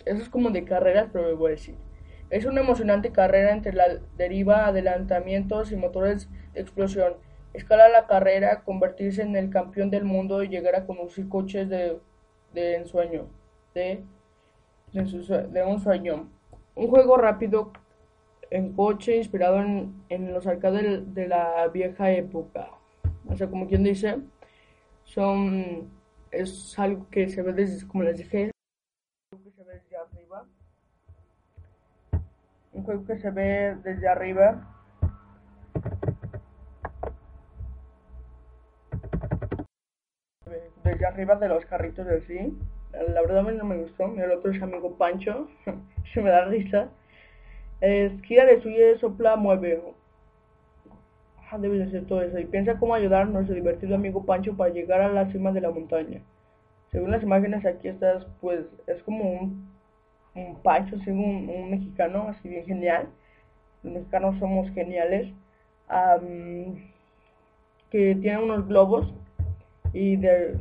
Eso 0.06 0.22
es 0.22 0.28
como 0.30 0.50
de 0.50 0.64
carreras, 0.64 1.08
pero 1.12 1.26
me 1.26 1.34
voy 1.34 1.48
a 1.48 1.50
decir. 1.50 1.74
Es 2.30 2.46
una 2.46 2.62
emocionante 2.62 3.12
carrera 3.12 3.52
entre 3.52 3.74
la 3.74 4.00
deriva, 4.16 4.66
adelantamientos 4.66 5.70
y 5.70 5.76
motores 5.76 6.30
de 6.54 6.62
explosión. 6.62 7.14
Escala 7.52 7.88
la 7.88 8.06
carrera, 8.06 8.62
convertirse 8.64 9.22
en 9.22 9.36
el 9.36 9.50
campeón 9.50 9.90
del 9.90 10.04
mundo 10.04 10.42
y 10.42 10.48
llegar 10.48 10.74
a 10.74 10.86
conducir 10.86 11.28
coches 11.28 11.68
de, 11.68 12.00
ensueño. 12.54 13.28
De 13.74 14.02
de, 14.92 15.64
un 15.64 15.80
sueño. 15.80 16.30
Un 16.74 16.88
juego 16.88 17.16
rápido 17.16 17.72
en 18.50 18.72
coche 18.72 19.16
inspirado 19.16 19.60
en, 19.60 20.02
en 20.08 20.32
los 20.32 20.46
arcades 20.46 21.14
de, 21.14 21.28
la 21.28 21.68
vieja 21.68 22.10
época. 22.12 22.70
O 23.28 23.36
sea, 23.36 23.48
como 23.48 23.66
quien 23.66 23.82
dice, 23.82 24.18
son 25.04 25.90
es 26.30 26.78
algo 26.78 27.08
que 27.10 27.28
se 27.28 27.42
ve 27.42 27.52
desde, 27.52 27.86
como 27.86 28.04
les 28.04 28.18
dije, 28.18 28.50
que 29.30 29.50
se 29.50 29.64
ve 29.64 29.74
desde 29.74 29.96
arriba. 29.96 30.46
Un 32.76 32.84
juego 32.84 33.04
que 33.04 33.18
se 33.18 33.30
ve 33.30 33.76
desde 33.82 34.06
arriba. 34.06 34.72
Desde 40.84 41.06
arriba 41.06 41.34
de 41.36 41.48
los 41.48 41.66
carritos 41.66 42.06
de 42.06 42.20
sí 42.22 42.58
la 43.12 43.20
verdad 43.20 43.38
a 43.38 43.42
mí 43.42 43.56
no 43.56 43.64
me 43.64 43.76
gustó. 43.76 44.14
El 44.16 44.30
otro 44.30 44.50
es 44.50 44.62
amigo 44.62 44.96
Pancho, 44.96 45.48
se 46.14 46.20
me 46.20 46.30
da 46.30 46.46
risa. 46.46 46.88
Esquía 47.80 48.46
de 48.46 48.60
suya, 48.62 48.98
sopla, 48.98 49.36
mueve. 49.36 49.82
Ah, 51.50 51.58
debe 51.58 51.78
de 51.78 51.90
ser 51.90 52.06
todo 52.06 52.22
eso. 52.22 52.38
Y 52.38 52.46
piensa 52.46 52.78
cómo 52.78 52.94
ayudar 52.94 53.28
a 53.34 53.42
divertido 53.42 53.94
amigo 53.94 54.24
Pancho 54.24 54.56
para 54.56 54.72
llegar 54.72 55.00
a 55.00 55.12
la 55.12 55.30
cima 55.30 55.52
de 55.52 55.60
la 55.60 55.70
montaña. 55.70 56.22
Según 56.90 57.10
las 57.10 57.22
imágenes 57.22 57.66
aquí 57.66 57.88
estás, 57.88 58.26
pues 58.40 58.64
es 58.86 59.02
como 59.02 59.30
un, 59.30 59.75
un 60.36 60.56
Pancho, 60.62 60.96
así 60.96 61.10
un, 61.10 61.70
mexicano, 61.70 62.28
así 62.28 62.48
bien 62.48 62.66
genial. 62.66 63.08
Los 63.82 63.94
mexicanos 63.94 64.38
somos 64.38 64.70
geniales. 64.72 65.32
que 67.90 68.14
tiene 68.16 68.38
unos 68.42 68.66
globos 68.66 69.12
y 69.92 70.16
de 70.16 70.58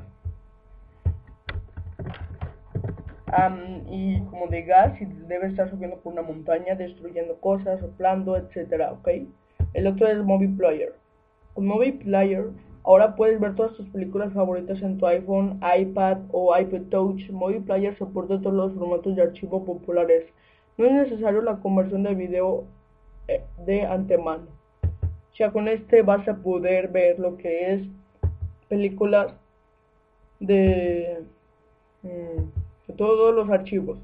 y 3.89 4.21
como 4.29 4.47
de 4.47 4.63
gas 4.63 4.99
y 5.01 5.05
debe 5.05 5.47
estar 5.47 5.69
subiendo 5.69 5.97
por 5.97 6.13
una 6.13 6.21
montaña, 6.21 6.75
destruyendo 6.75 7.35
cosas, 7.41 7.81
soplando, 7.81 8.37
etcétera, 8.37 8.93
¿ok? 8.93 9.09
El 9.73 9.87
otro 9.87 10.07
es 10.07 10.17
Movie 10.17 10.55
Player. 10.57 10.93
Con 11.53 11.67
Movie 11.67 11.93
Player 11.93 12.45
ahora 12.85 13.15
puedes 13.15 13.39
ver 13.39 13.55
todas 13.55 13.73
tus 13.73 13.87
películas 13.89 14.31
favoritas 14.33 14.81
en 14.81 14.97
tu 14.97 15.07
iPhone, 15.07 15.59
iPad 15.77 16.19
o 16.31 16.55
iPad 16.57 16.83
Touch. 16.89 17.29
Movie 17.31 17.61
Player 17.61 17.97
soporta 17.97 18.39
todos 18.39 18.55
los 18.55 18.73
formatos 18.73 19.15
de 19.15 19.23
archivo 19.23 19.65
populares. 19.65 20.25
No 20.77 20.85
es 20.85 20.91
necesario 20.91 21.41
la 21.41 21.57
conversión 21.57 22.03
de 22.03 22.13
video 22.13 22.65
eh, 23.27 23.43
de 23.65 23.85
antemano. 23.85 24.47
Ya 25.37 25.51
con 25.51 25.67
este 25.67 26.01
vas 26.01 26.27
a 26.27 26.35
poder 26.35 26.89
ver 26.89 27.19
lo 27.19 27.37
que 27.37 27.73
es 27.73 27.81
películas 28.69 29.33
de... 30.39 31.23
Mm, 32.03 32.93
todos 32.97 33.33
los 33.33 33.49
archivos. 33.49 33.97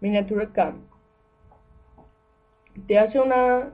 Miniatura 0.00 0.48
Cam. 0.52 0.82
Te 2.86 2.98
hace 2.98 3.18
una... 3.18 3.70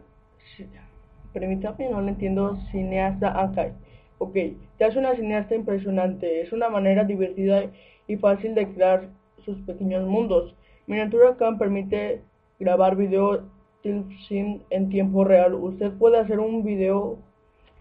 Permítame, 1.33 1.88
no 1.90 2.01
lo 2.01 2.09
entiendo. 2.09 2.57
Cineasta 2.70 3.40
acá. 3.40 3.72
Ok, 4.18 4.35
te 4.76 4.85
hace 4.85 4.98
una 4.98 5.14
cineasta 5.14 5.54
impresionante. 5.54 6.40
Es 6.40 6.52
una 6.52 6.68
manera 6.68 7.04
divertida 7.04 7.70
y 8.07 8.16
fácil 8.16 8.54
de 8.54 8.68
crear 8.68 9.09
sus 9.44 9.59
pequeños 9.59 10.07
mundos. 10.07 10.54
Miniatura 10.87 11.37
Cam 11.37 11.59
permite 11.59 12.22
grabar 12.59 12.96
video 12.96 13.42
en 13.85 14.88
tiempo 14.90 15.24
real. 15.24 15.54
Usted 15.54 15.92
puede 15.92 16.18
hacer 16.18 16.40
un 16.40 16.64
video 16.64 17.18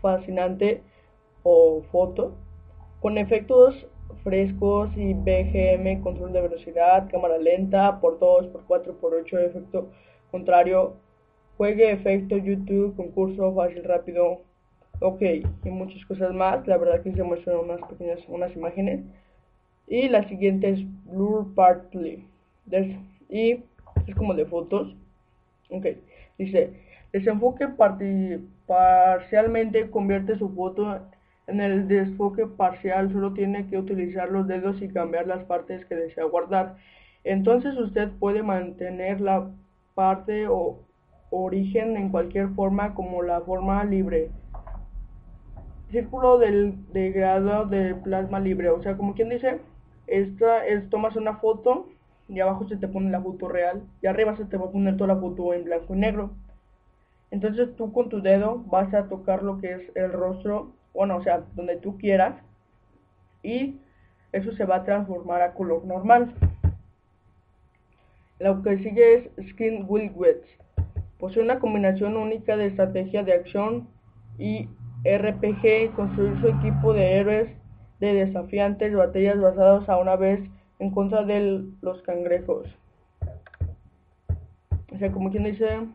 fascinante 0.02 0.82
o 1.44 1.82
foto 1.92 2.34
con 3.02 3.18
efectos 3.18 3.88
frescos 4.24 4.90
y 4.96 5.14
BGM, 5.14 6.02
control 6.02 6.34
de 6.34 6.42
velocidad, 6.42 7.10
cámara 7.10 7.38
lenta, 7.38 8.00
por 8.00 8.20
2, 8.20 8.48
por 8.48 8.66
4, 8.66 8.94
por 8.96 9.14
8, 9.14 9.40
efecto 9.40 9.88
contrario, 10.32 10.96
juegue 11.58 11.92
efecto 11.92 12.38
YouTube, 12.38 12.96
concurso 12.96 13.54
fácil, 13.54 13.84
rápido, 13.84 14.42
ok, 15.00 15.22
y 15.64 15.70
muchas 15.70 16.06
cosas 16.06 16.34
más, 16.34 16.68
la 16.68 16.78
verdad 16.78 17.02
que 17.02 17.14
se 17.14 17.24
muestran 17.24 17.58
unas 17.58 17.82
pequeñas, 17.82 18.20
unas 18.28 18.56
imágenes, 18.56 19.02
y 19.88 20.10
la 20.10 20.28
siguiente 20.28 20.70
es 20.70 20.80
Blur 21.06 21.54
Partly, 21.56 22.26
y 23.30 23.64
es 24.08 24.16
como 24.16 24.34
de 24.34 24.46
fotos, 24.46 24.96
ok, 25.70 25.86
dice, 26.38 26.74
desenfoque 27.12 27.68
parcialmente 28.66 29.90
convierte 29.90 30.38
su 30.38 30.50
foto 30.50 31.00
en 31.48 31.62
el 31.62 31.88
desfoque 31.88 32.46
parcial. 32.46 33.12
Solo 33.12 33.34
tiene 33.34 33.68
que 33.68 33.78
utilizar 33.78 34.30
los 34.30 34.48
dedos 34.48 34.82
y 34.82 34.90
cambiar 34.90 35.28
las 35.28 35.44
partes 35.46 35.86
que 35.86 35.96
desea 35.96 36.26
guardar. 36.26 36.76
Entonces 37.24 37.78
usted 37.78 38.10
puede 38.20 38.44
mantener 38.44 39.22
la 39.22 39.50
parte 39.96 40.48
o 40.48 40.80
origen 41.30 41.98
en 41.98 42.10
cualquier 42.10 42.50
forma 42.50 42.94
como 42.94 43.24
la 43.24 43.42
forma 43.42 43.84
libre. 43.84 44.30
Círculo 45.92 46.38
del, 46.38 46.76
de 46.94 47.12
grado 47.12 47.66
de 47.66 47.96
plasma 47.96 48.40
libre. 48.40 48.70
O 48.70 48.82
sea, 48.82 48.98
como 48.98 49.14
quien 49.14 49.30
dice, 49.30 49.60
esta 50.08 50.66
es 50.66 50.90
tomas 50.90 51.16
una 51.16 51.38
foto 51.38 51.88
y 52.28 52.40
abajo 52.40 52.68
se 52.68 52.78
te 52.78 52.88
pone 52.88 53.10
la 53.10 53.22
foto 53.22 53.48
real 53.48 53.84
y 54.02 54.08
arriba 54.08 54.36
se 54.36 54.46
te 54.46 54.58
va 54.58 54.66
a 54.66 54.72
poner 54.72 54.98
toda 54.98 55.14
la 55.14 55.20
foto 55.20 55.54
en 55.54 55.64
blanco 55.64 55.96
y 55.96 55.98
negro. 55.98 56.32
Entonces 57.32 57.76
tú 57.76 57.92
con 57.94 58.10
tu 58.10 58.22
dedo 58.22 58.64
vas 58.68 58.94
a 58.94 59.08
tocar 59.08 59.44
lo 59.44 59.60
que 59.60 59.74
es 59.74 59.92
el 59.96 60.12
rostro 60.12 60.72
bueno, 60.98 61.18
o 61.18 61.24
sea, 61.24 61.44
donde 61.54 61.78
tú 61.78 61.98
quieras, 62.00 62.34
y 63.44 63.76
eso 64.32 64.52
se 64.54 64.66
va 64.66 64.78
a 64.78 64.84
transformar 64.84 65.44
a 65.44 65.54
color 65.54 65.86
normal. 65.86 66.34
Lo 68.40 68.64
que 68.64 68.80
sigue 68.80 69.14
es 69.14 69.50
Skin 69.50 69.86
Wildwets. 69.88 70.48
Posee 71.20 71.44
una 71.44 71.60
combinación 71.60 72.18
única 72.18 72.58
de 72.58 72.66
estrategia 72.66 73.24
de 73.24 73.34
acción 73.34 73.88
y 74.40 74.70
RPG, 75.04 75.94
construir 75.96 76.40
su 76.42 76.48
equipo 76.48 76.94
de 76.94 77.18
héroes 77.18 77.50
de 78.00 78.14
desafiantes 78.14 78.96
batallas 78.96 79.40
basadas 79.40 79.90
a 79.90 79.98
una 79.98 80.16
vez 80.16 80.40
en 80.80 80.92
contra 80.92 81.24
de 81.24 81.64
los 81.82 82.02
cangrejos. 82.04 82.68
O 84.94 84.98
sea, 84.98 85.12
como 85.12 85.32
quien 85.32 85.44
dice... 85.44 85.88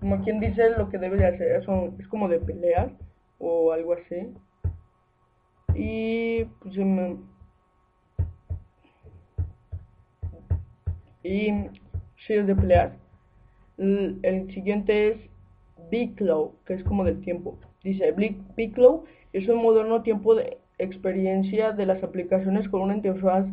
como 0.00 0.24
quien 0.24 0.40
dice 0.40 0.70
lo 0.76 0.90
que 0.90 0.98
debe 0.98 1.16
de 1.16 1.26
hacer, 1.26 1.62
eso 1.62 1.94
es 1.98 2.08
como 2.08 2.28
de 2.28 2.40
pelear 2.40 2.90
o 3.38 3.72
algo 3.72 3.94
así. 3.94 4.34
Y 5.74 6.44
pues 6.44 6.76
y 11.22 11.50
es 12.32 12.46
de 12.46 12.56
pelear. 12.56 12.92
El, 13.76 14.50
siguiente 14.52 15.08
es 15.08 15.16
Biclow, 15.90 16.52
que 16.64 16.74
es 16.74 16.84
como 16.84 17.04
del 17.04 17.20
tiempo. 17.20 17.58
Dice, 17.82 18.14
Biclow 18.56 19.04
es 19.32 19.48
un 19.48 19.62
moderno 19.62 20.02
tiempo 20.02 20.34
de 20.34 20.58
experiencia 20.78 21.72
de 21.72 21.86
las 21.86 22.02
aplicaciones 22.02 22.68
con 22.68 22.80
una 22.80 22.96
interfaz 22.96 23.46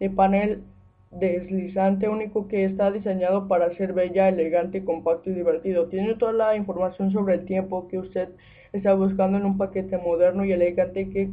de 0.00 0.10
panel 0.10 0.62
deslizante 1.10 2.08
único 2.08 2.48
que 2.48 2.64
está 2.64 2.90
diseñado 2.90 3.46
para 3.46 3.74
ser 3.76 3.92
bella, 3.92 4.28
elegante, 4.28 4.84
compacto 4.84 5.30
y 5.30 5.34
divertido. 5.34 5.86
Tiene 5.86 6.14
toda 6.14 6.32
la 6.32 6.56
información 6.56 7.12
sobre 7.12 7.34
el 7.34 7.44
tiempo 7.44 7.88
que 7.88 7.98
usted 7.98 8.28
está 8.72 8.94
buscando 8.94 9.38
en 9.38 9.44
un 9.44 9.56
paquete 9.56 9.98
moderno 9.98 10.44
y 10.44 10.52
elegante 10.52 11.08
que 11.10 11.30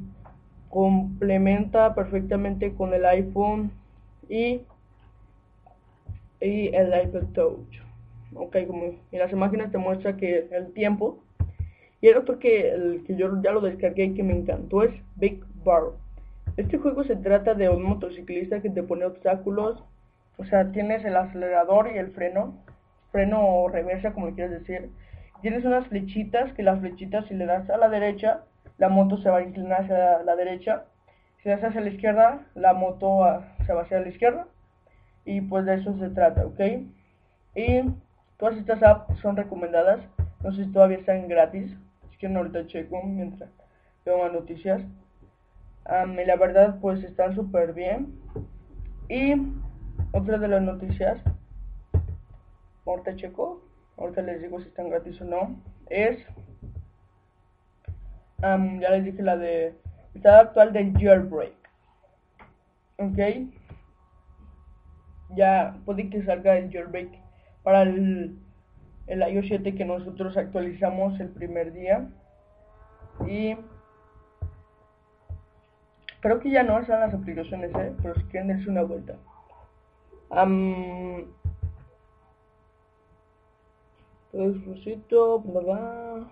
complementa 0.69 1.95
perfectamente 1.95 2.73
con 2.73 2.93
el 2.93 3.05
iPhone 3.05 3.71
y, 4.29 4.61
y 6.41 6.75
el 6.75 6.93
iPod 7.03 7.33
Touch. 7.33 7.81
Ok, 8.33 8.57
como 8.67 8.85
en 9.11 9.19
las 9.19 9.31
imágenes 9.31 9.71
te 9.71 9.77
muestra 9.77 10.17
que 10.17 10.47
el 10.51 10.73
tiempo. 10.73 11.19
Y 12.01 12.07
el 12.07 12.17
otro 12.17 12.39
que, 12.39 12.71
el 12.71 13.03
que 13.05 13.15
yo 13.15 13.41
ya 13.41 13.51
lo 13.51 13.61
descargué 13.61 14.05
y 14.05 14.13
que 14.15 14.23
me 14.23 14.33
encantó 14.33 14.83
es 14.83 14.91
Big 15.15 15.43
Bar. 15.63 15.83
Este 16.57 16.77
juego 16.77 17.03
se 17.03 17.15
trata 17.15 17.53
de 17.53 17.69
un 17.69 17.83
motociclista 17.83 18.61
que 18.61 18.69
te 18.69 18.83
pone 18.83 19.05
obstáculos. 19.05 19.83
O 20.37 20.45
sea, 20.45 20.71
tienes 20.71 21.05
el 21.05 21.15
acelerador 21.15 21.91
y 21.93 21.97
el 21.97 22.11
freno. 22.11 22.55
Freno 23.11 23.45
o 23.45 23.69
reversa, 23.69 24.13
como 24.13 24.33
quieras 24.33 24.51
decir. 24.51 24.89
Tienes 25.41 25.65
unas 25.65 25.87
flechitas, 25.87 26.53
que 26.53 26.63
las 26.63 26.79
flechitas 26.79 27.25
si 27.27 27.33
le 27.33 27.45
das 27.45 27.69
a 27.69 27.77
la 27.77 27.89
derecha, 27.89 28.43
la 28.77 28.89
moto 28.89 29.17
se 29.17 29.29
va 29.29 29.37
a 29.37 29.43
inclinar 29.43 29.81
hacia 29.81 30.23
la 30.23 30.35
derecha. 30.35 30.85
Si 31.41 31.49
le 31.49 31.55
das 31.55 31.65
hacia 31.65 31.81
la 31.81 31.89
izquierda, 31.89 32.45
la 32.55 32.73
moto 32.73 33.43
se 33.65 33.73
va 33.73 33.81
hacia 33.81 33.99
la 33.99 34.09
izquierda. 34.09 34.47
Y 35.25 35.41
pues 35.41 35.65
de 35.65 35.75
eso 35.75 35.97
se 35.99 36.09
trata, 36.09 36.45
¿ok? 36.45 36.59
Y 37.55 37.81
todas 38.37 38.57
estas 38.57 38.81
apps 38.83 39.19
son 39.19 39.37
recomendadas. 39.37 39.99
No 40.43 40.51
sé 40.51 40.65
si 40.65 40.71
todavía 40.71 40.97
están 40.97 41.27
gratis. 41.27 41.71
Si 42.09 42.17
quieren 42.17 42.37
ahorita 42.37 42.67
checo 42.67 43.01
mientras 43.03 43.49
veo 44.05 44.23
las 44.23 44.33
noticias 44.33 44.81
y 45.85 46.25
la 46.25 46.35
verdad 46.35 46.79
pues 46.79 47.03
están 47.03 47.35
súper 47.35 47.73
bien. 47.73 48.19
Y 49.09 49.33
otra 50.11 50.37
de 50.37 50.47
las 50.47 50.61
noticias, 50.61 51.19
ahorita 52.85 53.15
checo, 53.15 53.61
ahorita 53.97 54.21
les 54.21 54.41
digo 54.41 54.59
si 54.61 54.67
están 54.67 54.89
gratis 54.89 55.19
o 55.21 55.25
no, 55.25 55.61
es, 55.89 56.17
ya 58.41 58.89
les 58.89 59.03
dije 59.03 59.21
la 59.21 59.37
de 59.37 59.75
estado 60.15 60.41
actual 60.41 60.73
del 60.73 60.93
jailbreak. 60.93 61.53
Ok. 62.97 63.19
Ya 65.35 65.77
puede 65.85 66.09
que 66.09 66.23
salga 66.23 66.57
el 66.57 66.71
jailbreak 66.71 67.09
para 67.63 67.83
el, 67.83 68.37
el 69.07 69.33
iOS 69.33 69.47
7 69.47 69.75
que 69.75 69.85
nosotros 69.85 70.37
actualizamos 70.37 71.19
el 71.19 71.29
primer 71.29 71.73
día. 71.73 72.09
Y 73.27 73.55
Creo 76.21 76.39
que 76.39 76.51
ya 76.51 76.63
no 76.63 76.77
están 76.79 76.99
las 76.99 77.13
aplicaciones, 77.13 77.73
¿eh? 77.75 77.95
pero 78.01 78.13
si 78.15 78.21
quieren 78.25 78.49
darse 78.49 78.69
una 78.69 78.83
vuelta. 78.83 79.15
Um, 80.29 81.25
Explosito, 84.31 85.39
bla 85.39 86.27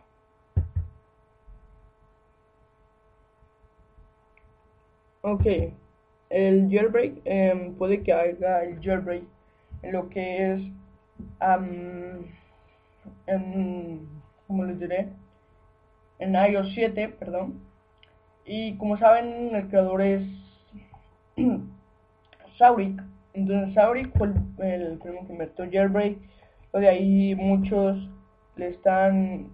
Ok, 5.21 5.45
el 6.29 6.69
jailbreak 6.69 7.21
em, 7.25 7.73
puede 7.75 8.03
que 8.03 8.13
haga 8.13 8.63
el 8.63 8.79
jailbreak 8.81 9.23
en 9.81 9.91
lo 9.91 10.09
que 10.09 10.53
es, 10.53 10.61
um, 11.41 12.25
en, 13.27 14.07
¿cómo 14.47 14.65
les 14.65 14.79
diré? 14.79 15.07
En 16.19 16.35
iOS 16.35 16.73
7, 16.73 17.09
perdón 17.19 17.69
y 18.51 18.73
como 18.77 18.97
saben, 18.97 19.53
el 19.53 19.67
creador 19.67 20.01
es 20.01 20.23
Saurik. 22.57 22.99
Entonces 23.35 23.75
Saurik 23.75 24.11
fue 24.17 24.27
el, 24.27 24.81
el 24.81 24.97
primero 24.97 25.27
que 25.27 25.33
inventó 25.33 25.63
Jailbreak. 25.71 26.17
De 26.73 26.89
ahí 26.89 27.35
muchos 27.35 28.09
le 28.55 28.69
están, 28.69 29.49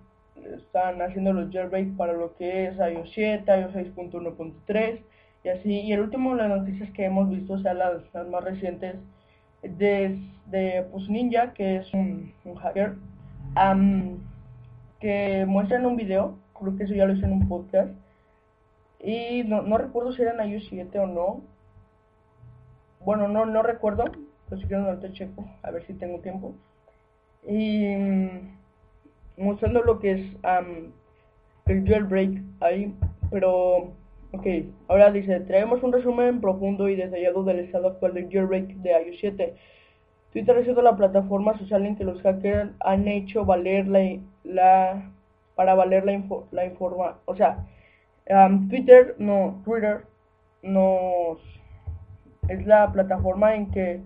están 0.56 1.02
haciendo 1.02 1.34
los 1.34 1.52
jailbreak 1.52 1.98
para 1.98 2.14
lo 2.14 2.38
que 2.38 2.68
es 2.68 2.78
iOS 2.78 3.12
7, 3.14 3.44
iOS 3.60 3.74
6.1.3 3.74 5.00
y 5.46 5.50
así. 5.50 5.82
Y 5.82 5.94
el 5.94 6.02
último 6.02 6.36
de 6.36 6.48
las 6.48 6.60
noticias 6.60 6.90
que 6.92 7.06
hemos 7.06 7.30
visto, 7.30 7.54
o 7.54 7.60
sea, 7.60 7.74
las, 7.74 8.02
más 8.30 8.44
recientes, 8.44 8.96
de, 9.62 10.20
de 10.48 10.86
pues, 10.92 11.08
Ninja, 11.10 11.54
que 11.54 11.78
es 11.78 11.94
un, 11.94 12.34
hacker, 12.62 12.96
que 15.00 15.46
muestra 15.48 15.78
en 15.78 15.86
un 15.86 15.96
video, 15.96 16.38
creo 16.60 16.76
que 16.76 16.84
eso 16.84 16.96
ya 16.96 17.06
lo 17.06 17.14
hice 17.14 17.26
en 17.26 17.34
un 17.34 17.48
podcast, 17.48 17.92
y 19.00 19.44
no, 19.44 19.62
no 19.62 19.78
recuerdo 19.78 20.14
si 20.14 20.24
eran 20.24 20.50
iOS 20.50 20.66
7 20.68 20.98
o 20.98 21.06
no. 21.06 21.42
Bueno, 23.02 23.28
no, 23.28 23.46
no 23.46 23.62
recuerdo. 23.62 24.06
Pero 24.50 24.62
si 24.62 24.68
quiero 24.68 24.98
te 24.98 25.14
checo. 25.14 25.46
A 25.62 25.70
ver 25.70 25.86
si 25.86 25.94
tengo 25.94 26.20
tiempo. 26.22 26.56
Y 27.48 27.96
mm, 27.96 28.58
mostrando 29.38 29.84
lo 29.84 30.00
que 30.00 30.12
es 30.12 30.22
el 31.68 31.88
jailbreak 31.88 32.42
ahí. 32.62 32.96
Pero, 33.30 33.94
ok. 34.36 34.48
Ahora 34.88 35.12
dice, 35.12 35.40
traemos 35.42 35.84
un 35.84 35.94
resumen 35.94 36.42
profundo 36.42 36.90
y 36.90 36.96
detallado 36.96 37.44
del 37.44 37.60
estado 37.60 37.90
actual 37.90 38.14
del 38.14 38.30
jailbreak 38.30 38.68
de 38.76 38.92
iOS 38.92 39.18
7. 39.20 39.56
Twitter 40.32 40.58
ha 40.58 40.64
sido 40.64 40.82
la 40.82 40.96
plataforma 40.96 41.58
social 41.58 41.86
en 41.86 41.96
que 41.96 42.04
los 42.04 42.22
hackers 42.22 42.72
han 42.82 43.08
hecho 43.08 43.46
valer 43.46 43.88
la, 43.88 44.20
la 44.44 45.12
para 45.56 45.76
valer 45.76 46.06
la, 46.06 46.12
info, 46.12 46.48
la 46.52 46.66
informa, 46.66 47.20
o 47.26 47.36
sea, 47.36 47.66
Twitter, 48.70 49.16
no, 49.18 49.62
Twitter 49.64 50.06
nos 50.62 51.40
es 52.50 52.66
la 52.66 52.92
plataforma 52.92 53.56
en 53.56 53.72
que 53.72 54.02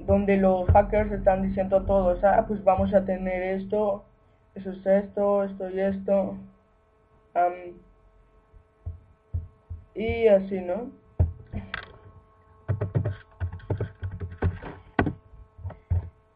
donde 0.00 0.36
los 0.36 0.66
hackers 0.70 1.12
están 1.12 1.42
diciendo 1.42 1.82
todos, 1.82 2.22
ah, 2.24 2.44
pues 2.46 2.62
vamos 2.64 2.92
a 2.94 3.04
tener 3.04 3.42
esto, 3.42 4.04
eso 4.54 4.72
es 4.72 4.86
esto, 4.86 5.44
esto 5.44 5.70
y 5.70 5.80
esto. 5.80 6.36
y 9.94 10.26
así, 10.28 10.60
¿no? 10.60 10.90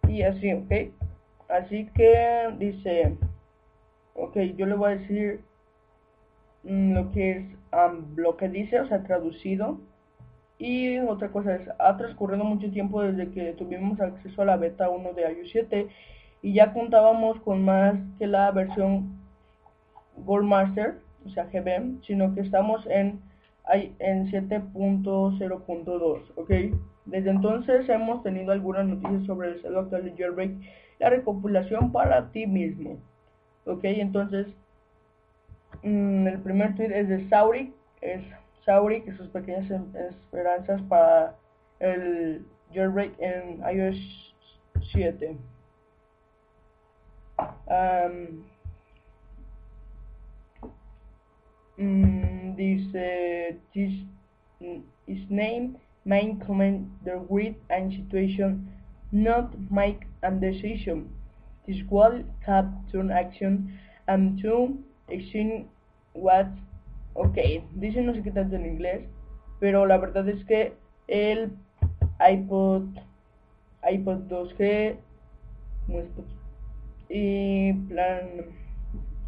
Y 0.08 0.22
así, 0.22 0.52
¿ok? 0.52 0.72
Así 1.48 1.86
que 1.94 2.54
dice, 2.58 3.16
ok, 4.14 4.36
yo 4.56 4.66
le 4.66 4.74
voy 4.74 4.92
a 4.92 4.96
decir 4.96 5.44
mm, 6.64 6.94
lo 6.94 7.10
que 7.12 7.30
es 7.38 7.44
lo 8.16 8.36
que 8.36 8.48
dice, 8.48 8.80
o 8.80 8.86
sea, 8.86 9.02
traducido. 9.02 9.78
Y 10.60 10.98
otra 10.98 11.28
cosa 11.28 11.54
es, 11.54 11.62
ha 11.78 11.96
transcurrido 11.96 12.44
mucho 12.44 12.70
tiempo 12.70 13.00
desde 13.00 13.30
que 13.32 13.54
tuvimos 13.54 13.98
acceso 13.98 14.42
a 14.42 14.44
la 14.44 14.58
beta 14.58 14.90
1 14.90 15.14
de 15.14 15.22
iOS 15.22 15.50
7 15.52 15.88
y 16.42 16.52
ya 16.52 16.74
contábamos 16.74 17.40
con 17.40 17.64
más 17.64 17.94
que 18.18 18.26
la 18.26 18.50
versión 18.50 19.18
Goldmaster, 20.18 20.98
o 21.24 21.30
sea, 21.30 21.44
GB, 21.44 22.04
sino 22.06 22.34
que 22.34 22.42
estamos 22.42 22.86
en, 22.88 23.22
en 23.72 24.30
7.0.2, 24.30 26.22
¿ok? 26.36 26.50
Desde 27.06 27.30
entonces 27.30 27.88
hemos 27.88 28.22
tenido 28.22 28.52
algunas 28.52 28.86
noticias 28.86 29.24
sobre 29.24 29.48
el 29.48 29.54
estado 29.56 29.80
actual 29.80 30.04
de 30.04 30.14
Jailbreak 30.14 30.52
la 30.98 31.08
recopilación 31.08 31.90
para 31.90 32.30
ti 32.32 32.46
mismo. 32.46 32.98
Ok, 33.64 33.84
entonces 33.84 34.46
mm, 35.82 36.26
el 36.26 36.38
primer 36.40 36.74
tweet 36.76 36.92
es 36.92 37.08
de 37.08 37.26
Sauri, 37.30 37.72
es 38.02 38.22
Sauri 38.64 39.02
y 39.06 39.12
sus 39.12 39.28
pequeñas 39.28 39.70
esperanzas 39.94 40.82
para 40.82 41.36
el 41.78 42.44
jailbreak 42.72 43.12
en 43.20 43.60
iOS 43.64 44.34
7. 44.92 45.36
Mm, 51.78 52.56
dice 52.56 53.56
this 53.72 53.94
is 55.06 55.30
name 55.30 55.78
main 56.04 56.38
comment 56.46 56.86
the 57.04 57.18
grid 57.26 57.54
and 57.70 57.90
situation 57.90 58.68
not 59.12 59.54
make 59.70 60.04
a 60.22 60.30
decision. 60.30 61.08
This 61.66 61.78
will 61.90 62.22
have 62.46 62.66
turn 62.92 63.10
action 63.10 63.78
and 64.06 64.38
to 64.42 64.76
exchange 65.08 65.66
what 66.12 66.48
ok, 67.20 67.36
dice 67.74 68.00
no 68.00 68.14
sé 68.14 68.22
qué 68.22 68.30
tanto 68.30 68.56
en 68.56 68.64
inglés, 68.66 69.02
pero 69.58 69.84
la 69.84 69.98
verdad 69.98 70.26
es 70.28 70.42
que 70.46 70.72
el 71.06 71.52
iPod, 72.18 72.84
iPod 73.90 74.20
2G 74.28 74.96
y 77.10 77.72
plan 77.72 78.20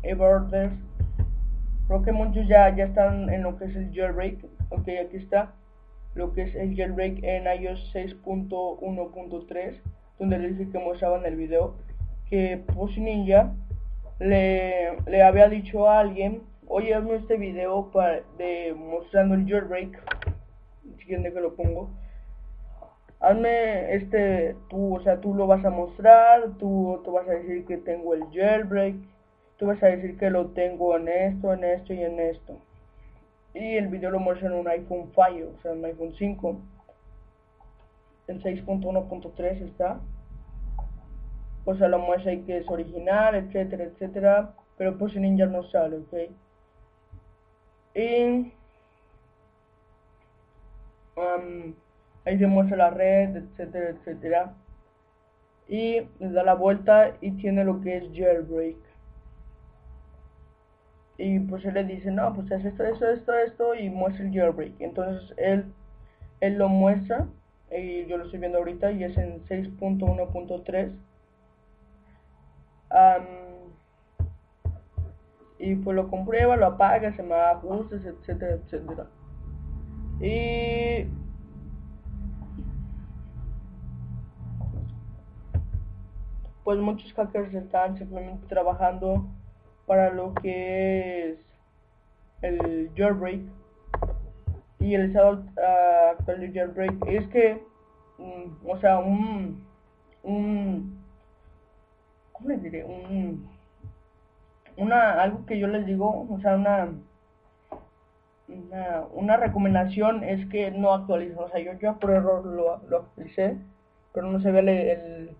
Everters, 0.03 0.73
creo 1.87 2.03
que 2.03 2.13
muchos 2.13 2.49
ya, 2.49 2.75
ya 2.75 2.85
están 2.85 3.29
en 3.29 3.43
lo 3.43 3.59
que 3.59 3.67
es 3.67 3.77
el 3.77 3.93
jailbreak, 3.93 4.39
ok, 4.71 4.89
aquí 5.05 5.17
está 5.17 5.53
lo 6.15 6.33
que 6.33 6.43
es 6.43 6.55
el 6.55 6.75
jailbreak 6.75 7.23
en 7.23 7.45
iOS 7.63 7.95
6.1.3 7.95 9.81
donde 10.19 10.39
les 10.39 10.59
dije 10.59 10.71
que 10.71 10.79
mostraba 10.79 11.19
en 11.19 11.27
el 11.27 11.37
video 11.37 11.75
que 12.29 12.63
Pussy 12.75 13.01
Ninja 13.01 13.53
le, 14.19 14.99
le 15.07 15.23
había 15.23 15.49
dicho 15.49 15.89
a 15.89 16.01
alguien 16.01 16.43
oye, 16.67 16.95
hazme 16.95 17.17
este 17.17 17.37
video 17.37 17.91
para, 17.91 18.23
de 18.39 18.75
mostrando 18.77 19.35
el 19.35 19.47
jailbreak. 19.47 19.99
Siguiente 20.99 21.33
que 21.33 21.41
lo 21.41 21.55
pongo. 21.55 21.91
Hazme 23.21 23.95
este, 23.95 24.57
tú, 24.69 24.97
o 24.97 25.03
sea, 25.03 25.21
tú 25.21 25.35
lo 25.35 25.47
vas 25.47 25.65
a 25.65 25.71
mostrar, 25.71 26.57
tú, 26.59 27.01
tú 27.05 27.13
vas 27.13 27.29
a 27.29 27.33
decir 27.33 27.65
que 27.67 27.77
tengo 27.77 28.15
el 28.15 28.25
jailbreak, 28.33 28.97
tú 29.59 29.67
vas 29.67 29.83
a 29.83 29.87
decir 29.87 30.19
que 30.19 30.31
lo 30.31 30.49
tengo 30.49 30.97
en 30.97 31.09
esto, 31.09 31.53
en 31.53 31.65
esto 31.65 31.95
y 31.95 32.03
en 32.03 32.19
esto. 32.19 32.59
Y 33.55 33.77
el 33.77 33.89
video 33.89 34.11
lo 34.11 34.19
muestra 34.19 34.49
en 34.49 34.55
un 34.55 34.67
iPhone 34.67 35.13
5, 35.15 35.53
o 35.57 35.63
sea, 35.63 35.73
un 35.73 35.85
iPhone 35.85 36.15
5. 36.19 36.61
El 38.29 38.43
6.1.3 38.43 39.69
está. 39.69 40.01
O 41.65 41.75
sea, 41.77 41.89
lo 41.89 41.99
muestra 41.99 42.33
y 42.33 42.43
que 42.43 42.59
es 42.59 42.69
original, 42.69 43.35
etcétera, 43.35 43.85
etcétera. 43.85 44.55
Pero 44.79 44.97
pues 44.97 45.15
en 45.15 45.23
Ninja 45.23 45.47
no 45.47 45.63
sale, 45.65 45.99
ok. 45.99 46.15
Y... 47.95 48.53
Um, 51.15 51.75
ahí 52.25 52.39
se 52.39 52.47
muestra 52.47 52.77
la 52.77 52.91
red, 52.91 53.37
etcétera, 53.37 53.91
etcétera. 53.91 54.55
Y 55.69 56.01
da 56.19 56.43
la 56.43 56.55
vuelta 56.55 57.17
y 57.21 57.33
tiene 57.33 57.65
lo 57.65 57.81
que 57.81 57.97
es 57.99 58.05
jailbreak. 58.13 58.77
Y 61.19 61.39
pues 61.41 61.65
él 61.65 61.75
le 61.75 61.85
dice, 61.85 62.11
no, 62.11 62.35
pues 62.35 62.51
es 62.51 62.65
esto, 62.65 62.85
esto, 62.85 63.09
esto, 63.09 63.35
esto, 63.35 63.75
y 63.75 63.91
muestra 63.91 64.25
el 64.25 64.33
jailbreak. 64.33 64.81
Entonces 64.81 65.35
él, 65.37 65.73
él 66.41 66.59
lo 66.59 66.69
muestra, 66.69 67.27
y 67.71 68.07
yo 68.07 68.17
lo 68.17 68.25
estoy 68.25 68.41
viendo 68.41 68.59
ahorita, 68.59 68.91
y 68.93 69.05
es 69.05 69.17
en 69.17 69.45
6.1.3. 69.45 70.93
y 75.63 75.77
pues 75.77 75.95
lo 75.95 76.09
comprueba, 76.09 76.57
lo 76.57 76.67
apaga, 76.67 77.15
se 77.15 77.23
me 77.23 77.37
ajustes, 77.37 78.05
etcétera, 78.05 78.57
etcétera. 78.57 79.07
Y 80.21 81.07
pues 86.65 86.79
muchos 86.81 87.13
hackers 87.13 87.55
están 87.55 87.97
simplemente 87.97 88.45
trabajando 88.49 89.25
para 89.87 90.11
lo 90.11 90.35
que 90.35 91.31
es 91.31 91.39
el 92.43 92.91
jailbreak 92.97 93.43
y 94.81 94.95
el 94.95 95.03
estado 95.03 95.45
uh, 95.45 96.11
actual 96.11 96.41
del 96.41 96.53
jailbreak 96.53 97.07
es 97.07 97.29
que 97.29 97.63
mm, 98.19 98.69
o 98.69 98.77
sea 98.79 98.99
un 98.99 99.65
un 100.25 100.99
¿cómo 102.33 102.49
les 102.49 102.63
diré? 102.65 102.85
un 102.85 103.52
una 104.77 105.23
algo 105.23 105.45
que 105.47 105.59
yo 105.59 105.67
les 105.67 105.87
digo 105.87 106.27
o 106.29 106.41
sea 106.41 106.57
una 106.57 106.89
una, 109.15 109.37
recomendación 109.37 110.25
es 110.25 110.47
que 110.51 110.71
no 110.71 110.93
actualicen 110.93 111.39
o 111.39 111.49
sea 111.49 111.61
yo, 111.61 111.73
yo 111.79 111.99
por 111.99 112.11
error 112.11 112.45
lo, 112.45 112.83
lo 112.89 112.99
actualicé 112.99 113.57
pero 114.13 114.27
no 114.27 114.41
se 114.41 114.51
ve 114.51 114.61
el 114.61 115.37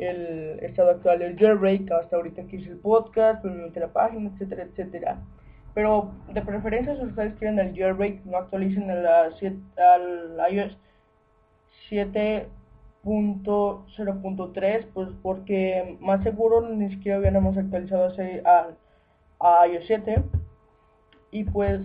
el 0.00 0.58
estado 0.60 0.90
actual 0.90 1.18
del 1.18 1.38
jailbreak, 1.38 1.90
hasta 1.92 2.16
ahorita 2.16 2.44
que 2.44 2.56
hice 2.56 2.70
el 2.70 2.78
podcast, 2.78 3.42
pues 3.42 3.76
la 3.76 3.88
página, 3.88 4.30
etcétera, 4.30 4.62
etcétera. 4.62 5.18
Pero 5.74 6.10
de 6.32 6.40
preferencia, 6.40 6.96
si 6.96 7.04
ustedes 7.04 7.34
quieren 7.34 7.58
el 7.58 7.76
jailbreak, 7.76 8.24
no 8.24 8.38
actualicen 8.38 8.90
el, 8.90 9.06
al 9.06 10.52
iOS 10.52 10.76
7.0.3, 13.04 14.86
pues 14.92 15.08
porque 15.22 15.96
más 16.00 16.22
seguro 16.22 16.60
ni 16.68 16.90
siquiera 16.90 17.18
hubiéramos 17.18 17.56
actualizado 17.56 18.08
ese 18.08 18.42
al, 18.44 18.76
a 19.40 19.66
iOS 19.66 19.84
7. 19.86 20.22
Y 21.30 21.44
pues, 21.44 21.80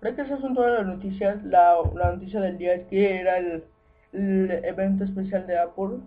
creo 0.00 0.14
que 0.14 0.22
esas 0.22 0.40
son 0.40 0.54
todas 0.54 0.78
las 0.78 0.86
noticias. 0.86 1.42
La, 1.44 1.76
la 1.94 2.12
noticia 2.12 2.40
del 2.40 2.58
día 2.58 2.74
es 2.74 2.86
que 2.86 3.20
era 3.20 3.38
el, 3.38 3.64
evento 4.12 5.04
especial 5.04 5.46
de 5.46 5.58
Apple 5.58 5.98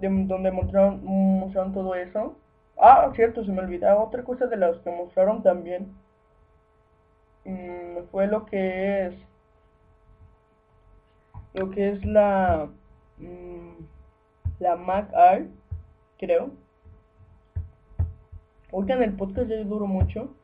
donde 0.00 0.50
mostraron, 0.50 1.04
mostraron 1.04 1.72
todo 1.72 1.94
eso. 1.94 2.36
Ah, 2.80 3.10
cierto, 3.14 3.44
se 3.44 3.52
me 3.52 3.60
olvidaba. 3.60 4.02
Otra 4.02 4.24
cosa 4.24 4.46
de 4.46 4.56
las 4.56 4.78
que 4.78 4.90
mostraron 4.90 5.42
también 5.42 5.92
mm, 7.44 8.04
fue 8.10 8.26
lo 8.26 8.46
que 8.46 9.06
es 9.06 9.14
lo 11.58 11.70
que 11.70 11.90
es 11.90 12.04
la 12.04 12.68
mm, 13.18 13.84
la 14.60 14.76
Mac 14.76 15.10
Air, 15.14 15.48
creo. 16.18 16.50
Oigan, 18.70 19.02
el 19.02 19.14
podcast 19.14 19.48
ya 19.48 19.62
duró 19.64 19.86
mucho. 19.86 20.34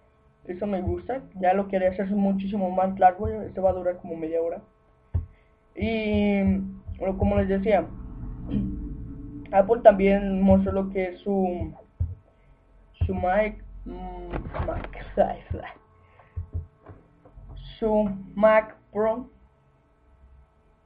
Eso 0.46 0.66
me 0.66 0.80
gusta. 0.80 1.22
Ya 1.40 1.54
lo 1.54 1.68
quería 1.68 1.90
hacer 1.90 2.06
muchísimo 2.10 2.70
más 2.70 2.98
largo. 2.98 3.28
Este 3.28 3.60
va 3.60 3.70
a 3.70 3.74
durar 3.74 3.96
como 3.98 4.16
media 4.16 4.40
hora. 4.42 4.60
Y 5.76 6.42
como 7.18 7.36
les 7.36 7.48
decía, 7.48 7.86
Apple 9.52 9.82
también 9.82 10.40
mostró 10.40 10.72
lo 10.72 10.90
que 10.90 11.10
es 11.10 11.20
su 11.20 11.72
su 13.06 13.14
Mac, 13.14 13.62
mm, 13.84 14.66
Mac 14.66 15.04
su 17.78 18.10
Mac 18.34 18.76
Pro. 18.92 19.28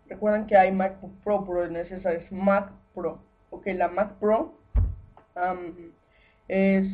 Recuerden 0.09 0.47
que 0.47 0.57
hay 0.57 0.73
Mac 0.73 0.97
Pro, 1.23 1.45
pero 1.47 1.65
en 1.65 1.77
ese 1.77 1.97
es 1.97 2.33
Mac 2.33 2.71
Pro. 2.95 3.19
Ok, 3.51 3.67
la 3.75 3.89
Mac 3.89 4.15
Pro 4.15 4.55
es 6.49 6.87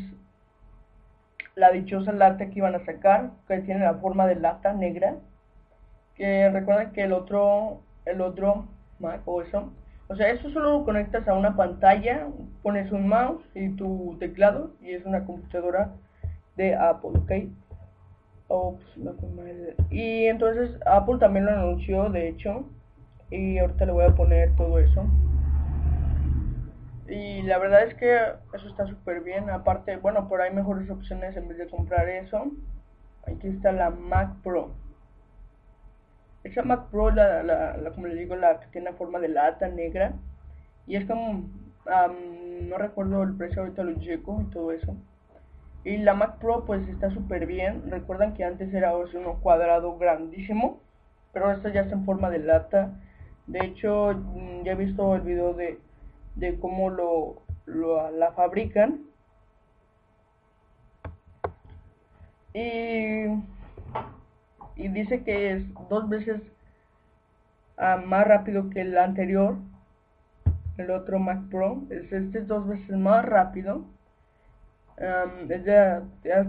la 1.55 1.71
dichosa 1.71 2.13
lata 2.13 2.47
que 2.47 2.59
iban 2.59 2.75
a 2.75 2.85
sacar, 2.85 3.31
que 3.47 3.61
tiene 3.61 3.81
la 3.81 3.95
forma 3.95 4.27
de 4.27 4.37
lata 4.37 4.73
negra. 4.73 5.17
Que 6.17 6.51
recuerden 6.51 6.93
que 6.93 7.03
el 7.03 7.13
otro, 7.13 7.83
el 8.05 8.21
otro 8.21 8.67
Mac 8.99 9.23
o 9.27 9.43
eso 9.43 9.73
o 10.09 10.17
sea, 10.17 10.31
eso 10.31 10.51
solo 10.51 10.79
lo 10.79 10.85
conectas 10.85 11.27
a 11.27 11.35
una 11.35 11.57
pantalla, 11.57 12.29
pones 12.63 12.93
un 12.93 13.09
mouse 13.09 13.43
y 13.55 13.71
tu 13.71 14.17
teclado 14.21 14.73
y 14.83 14.93
es 14.93 15.05
una 15.07 15.25
computadora 15.25 15.93
de 16.57 16.75
Apple, 16.75 17.11
¿ok? 17.15 17.33
y 19.91 20.27
entonces 20.27 20.79
Apple 20.87 21.17
también 21.19 21.47
lo 21.47 21.53
anunció, 21.53 22.11
de 22.11 22.29
hecho, 22.29 22.67
y 23.35 23.59
ahorita 23.59 23.87
le 23.87 23.93
voy 23.93 24.05
a 24.05 24.15
poner 24.15 24.55
todo 24.57 24.79
eso. 24.79 25.05
Y 27.09 27.43
la 27.43 27.59
verdad 27.59 27.83
es 27.83 27.95
que 27.95 28.17
eso 28.55 28.69
está 28.69 28.87
súper 28.87 29.23
bien. 29.23 29.51
Aparte, 29.51 29.97
bueno, 29.97 30.29
por 30.29 30.41
ahí 30.41 30.53
mejores 30.53 30.89
opciones 30.91 31.37
en 31.37 31.49
vez 31.49 31.59
de 31.59 31.69
comprar 31.69 32.09
eso. 32.09 32.47
Aquí 33.27 33.49
está 33.49 33.73
la 33.73 33.91
Mac 33.91 34.37
Pro. 34.43 34.71
Esa 36.45 36.63
Mac 36.63 36.91
Pro, 36.91 37.11
la, 37.11 37.77
como 37.95 38.07
le 38.07 38.15
digo, 38.15 38.37
la 38.37 38.61
que 38.61 38.67
tiene 38.69 38.93
forma 38.93 39.19
de 39.19 39.29
lata 39.29 39.69
negra. 39.69 40.13
Y 40.87 40.97
es 40.97 41.07
como, 41.07 41.49
no 42.63 42.79
recuerdo 42.79 43.23
el 43.23 43.37
precio, 43.37 43.63
ahorita 43.63 43.83
lo 43.83 43.99
checo 44.01 44.43
y 44.43 44.51
todo 44.51 44.73
eso. 44.73 44.97
Y 45.85 45.99
la 45.99 46.15
Mac 46.15 46.39
Pro 46.39 46.65
pues 46.65 46.87
está 46.89 47.11
súper 47.11 47.47
bien. 47.47 47.91
Recuerdan 47.91 48.33
que 48.35 48.45
antes 48.45 48.73
era 48.73 48.97
uno 48.97 49.41
cuadrado 49.41 49.99
grandísimo. 49.99 50.81
Pero 51.33 51.51
esta 51.51 51.71
ya 51.71 51.83
está 51.83 51.95
en 51.95 52.05
forma 52.05 52.31
de 52.31 52.39
lata. 52.39 52.93
De 53.47 53.65
hecho, 53.65 54.15
mm, 54.15 54.65
ya 54.65 54.73
he 54.73 54.77
visto 54.77 55.15
el 55.15 55.23
video 55.23 55.55
de, 55.55 55.79
de 56.37 56.59
cómo 56.59 56.91
lo, 56.91 57.43
lo, 57.67 58.11
la 58.11 58.33
fabrican. 58.33 59.01
Y 62.55 63.27
y 64.77 64.89
dice 64.89 65.23
que 65.23 65.53
es 65.53 65.63
dos 65.89 66.09
veces 66.09 66.41
ah, 67.77 68.03
más 68.05 68.27
rápido 68.27 68.71
que 68.71 68.81
el 68.81 68.99
anterior, 68.99 69.57
el 70.79 70.91
otro 70.91 71.19
Mac 71.19 71.49
Pro. 71.51 71.83
Es, 71.91 72.13
este 72.13 72.41
es 72.41 72.49
dos 72.49 72.67
veces 72.67 72.97
más 72.97 73.25
rápido. 73.25 73.85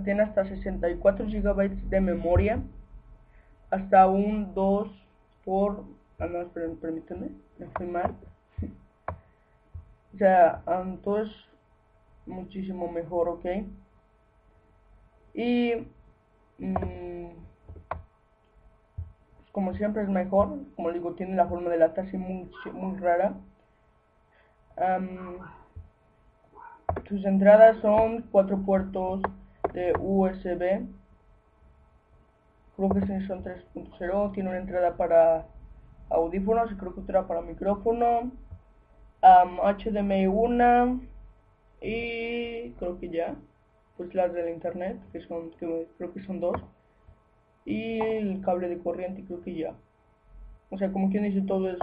tiene 0.04 0.24
hasta 0.24 0.46
64 0.46 1.26
GB 1.28 1.70
de 1.90 2.02
memoria. 2.02 2.60
Hasta 3.70 4.08
un 4.08 4.54
2 4.54 4.90
por... 5.44 5.84
Ah, 6.20 6.28
no, 6.28 6.48
permítanme, 6.48 7.30
me 7.58 7.68
fui 7.76 7.86
mal. 7.88 8.16
o 10.14 10.18
sea, 10.18 10.64
todo 11.04 11.22
es 11.24 11.32
muchísimo 12.26 12.92
mejor, 12.92 13.30
¿ok? 13.30 13.46
Y... 15.34 15.88
Mm, 16.58 17.46
como 19.56 19.74
siempre 19.74 20.04
es 20.04 20.10
mejor, 20.10 20.50
como 20.76 20.92
digo, 20.92 21.14
tiene 21.14 21.34
la 21.38 21.48
forma 21.48 21.70
de 21.70 21.78
lata 21.78 22.02
así 22.02 22.18
muy, 22.18 22.52
muy 22.74 23.00
rara. 23.00 23.36
sus 27.08 27.24
entradas 27.24 27.78
son 27.78 28.24
cuatro 28.34 28.58
puertos 28.66 29.22
de 29.72 29.94
USB. 29.98 30.86
Creo 32.76 32.90
que 32.90 33.28
son 33.28 33.46
3.0. 33.46 34.34
Tiene 34.34 34.50
una 34.50 34.58
entrada 34.58 34.98
para 34.98 35.46
audífonos 36.10 36.74
creo 36.78 36.94
que 36.94 37.02
otra 37.02 37.28
para 37.28 37.42
micrófono. 37.42 38.32
HDMI 39.22 40.28
1 40.28 41.02
y 41.82 42.72
creo 42.72 43.00
que 43.00 43.10
ya. 43.10 43.36
pues 43.98 44.14
las 44.14 44.34
del 44.34 44.50
internet, 44.50 45.00
que 45.12 45.22
son, 45.22 45.52
creo 45.52 46.14
que 46.14 46.22
son 46.22 46.40
dos, 46.40 46.62
y 47.66 48.00
el 48.00 48.42
cable 48.42 48.68
de 48.68 48.80
corriente, 48.80 49.24
creo 49.26 49.42
que 49.42 49.56
ya. 49.56 49.74
O 50.70 50.78
sea, 50.78 50.92
como 50.92 51.10
quien 51.10 51.24
dice, 51.24 51.42
todo 51.42 51.70
es... 51.70 51.78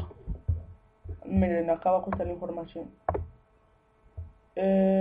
Miren, 1.24 1.70
acá 1.70 1.90
abajo 1.90 2.10
está 2.10 2.24
la 2.24 2.32
información. 2.32 2.90
Eh, 4.56 5.00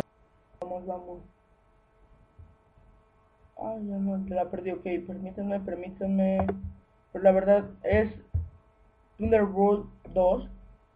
vamos, 0.62 0.86
vamos. 0.86 1.20
Ay, 3.58 3.88
ya 3.88 3.98
no, 3.98 4.24
la 4.30 4.50
perdí, 4.50 4.72
ok, 4.72 4.84
permítanme, 5.06 5.60
permítanme. 5.60 6.48
Pero 7.12 7.24
la 7.24 7.32
verdad 7.32 7.66
es 7.84 8.10
Thunderbolt 9.22 9.86
2, 10.16 10.50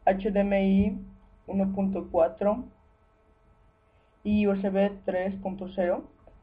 HDMI 0.08 0.98
1.4 1.46 2.64
y 4.24 4.48
USB 4.48 4.90
3.0 5.06 6.02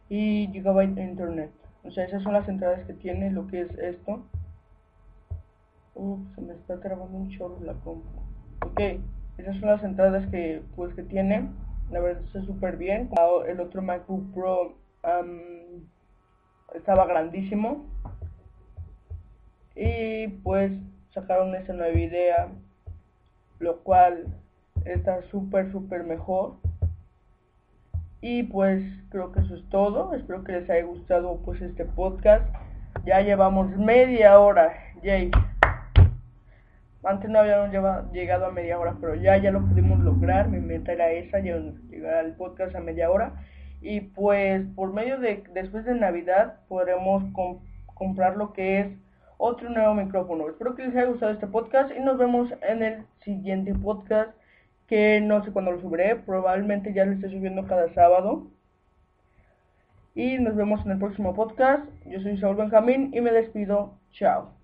y 0.08 0.46
Gigabyte 0.52 0.98
Internet. 0.98 1.50
O 1.82 1.90
sea, 1.90 2.04
esas 2.04 2.22
son 2.22 2.34
las 2.34 2.48
entradas 2.48 2.86
que 2.86 2.94
tiene 2.94 3.32
lo 3.32 3.48
que 3.48 3.62
es 3.62 3.70
esto. 3.78 4.24
Ups, 5.96 6.32
se 6.36 6.40
me 6.40 6.52
está 6.54 6.78
trabando 6.78 7.18
un 7.18 7.30
chorro 7.30 7.58
la 7.64 7.72
compu. 7.74 8.06
Ok, 8.64 8.80
esas 9.38 9.56
son 9.58 9.68
las 9.68 9.82
entradas 9.82 10.24
que 10.28 10.62
pues 10.76 10.94
que 10.94 11.02
tiene. 11.02 11.48
La 11.90 11.98
verdad 11.98 12.22
está 12.22 12.44
súper 12.44 12.76
bien. 12.76 13.10
El 13.48 13.58
otro 13.58 13.82
MacBook 13.82 14.32
Pro 14.32 14.76
estaba 16.74 17.06
grandísimo. 17.06 17.86
Y 19.74 20.28
pues 20.44 20.70
sacaron 21.12 21.54
esa 21.54 21.72
nueva 21.72 21.98
idea. 21.98 22.48
Lo 23.58 23.78
cual 23.80 24.26
está 24.84 25.22
súper, 25.30 25.70
súper 25.70 26.04
mejor. 26.04 26.56
Y 28.20 28.44
pues 28.44 28.82
creo 29.10 29.32
que 29.32 29.40
eso 29.40 29.56
es 29.56 29.68
todo. 29.68 30.14
Espero 30.14 30.44
que 30.44 30.52
les 30.52 30.70
haya 30.70 30.84
gustado 30.84 31.40
pues 31.44 31.60
este 31.60 31.84
podcast. 31.84 32.44
Ya 33.04 33.20
llevamos 33.20 33.76
media 33.76 34.38
hora. 34.38 34.72
Yay. 35.02 35.30
Antes 37.04 37.28
no 37.30 37.40
habíamos 37.40 37.72
llegado 38.12 38.46
a 38.46 38.52
media 38.52 38.78
hora, 38.78 38.94
pero 39.00 39.16
ya, 39.16 39.36
ya 39.36 39.50
lo 39.50 39.60
pudimos 39.66 39.98
lograr. 40.00 40.48
Mi 40.48 40.60
meta 40.60 40.92
era 40.92 41.10
esa, 41.10 41.40
llegar 41.40 42.14
al 42.14 42.36
podcast 42.36 42.76
a 42.76 42.80
media 42.80 43.10
hora. 43.10 43.32
Y 43.80 44.00
pues 44.00 44.64
por 44.76 44.92
medio 44.92 45.18
de, 45.18 45.42
después 45.52 45.84
de 45.84 45.96
Navidad, 45.96 46.60
podremos 46.68 47.24
comprar 47.94 48.36
lo 48.36 48.52
que 48.52 48.78
es 48.78 48.86
otro 49.44 49.68
nuevo 49.68 49.92
micrófono. 49.94 50.48
Espero 50.48 50.76
que 50.76 50.86
les 50.86 50.94
haya 50.94 51.06
gustado 51.06 51.32
este 51.32 51.48
podcast 51.48 51.90
y 51.96 51.98
nos 51.98 52.16
vemos 52.16 52.48
en 52.62 52.82
el 52.84 53.04
siguiente 53.24 53.74
podcast 53.74 54.30
que 54.86 55.20
no 55.20 55.44
sé 55.44 55.50
cuándo 55.50 55.72
lo 55.72 55.80
subiré, 55.80 56.14
probablemente 56.14 56.94
ya 56.94 57.04
lo 57.04 57.12
esté 57.12 57.28
subiendo 57.28 57.66
cada 57.66 57.92
sábado. 57.92 58.46
Y 60.14 60.38
nos 60.38 60.54
vemos 60.54 60.84
en 60.86 60.92
el 60.92 60.98
próximo 60.98 61.34
podcast. 61.34 61.84
Yo 62.06 62.20
soy 62.20 62.38
Saúl 62.38 62.56
Benjamín 62.56 63.10
y 63.12 63.20
me 63.20 63.32
despido. 63.32 63.98
Chao. 64.12 64.61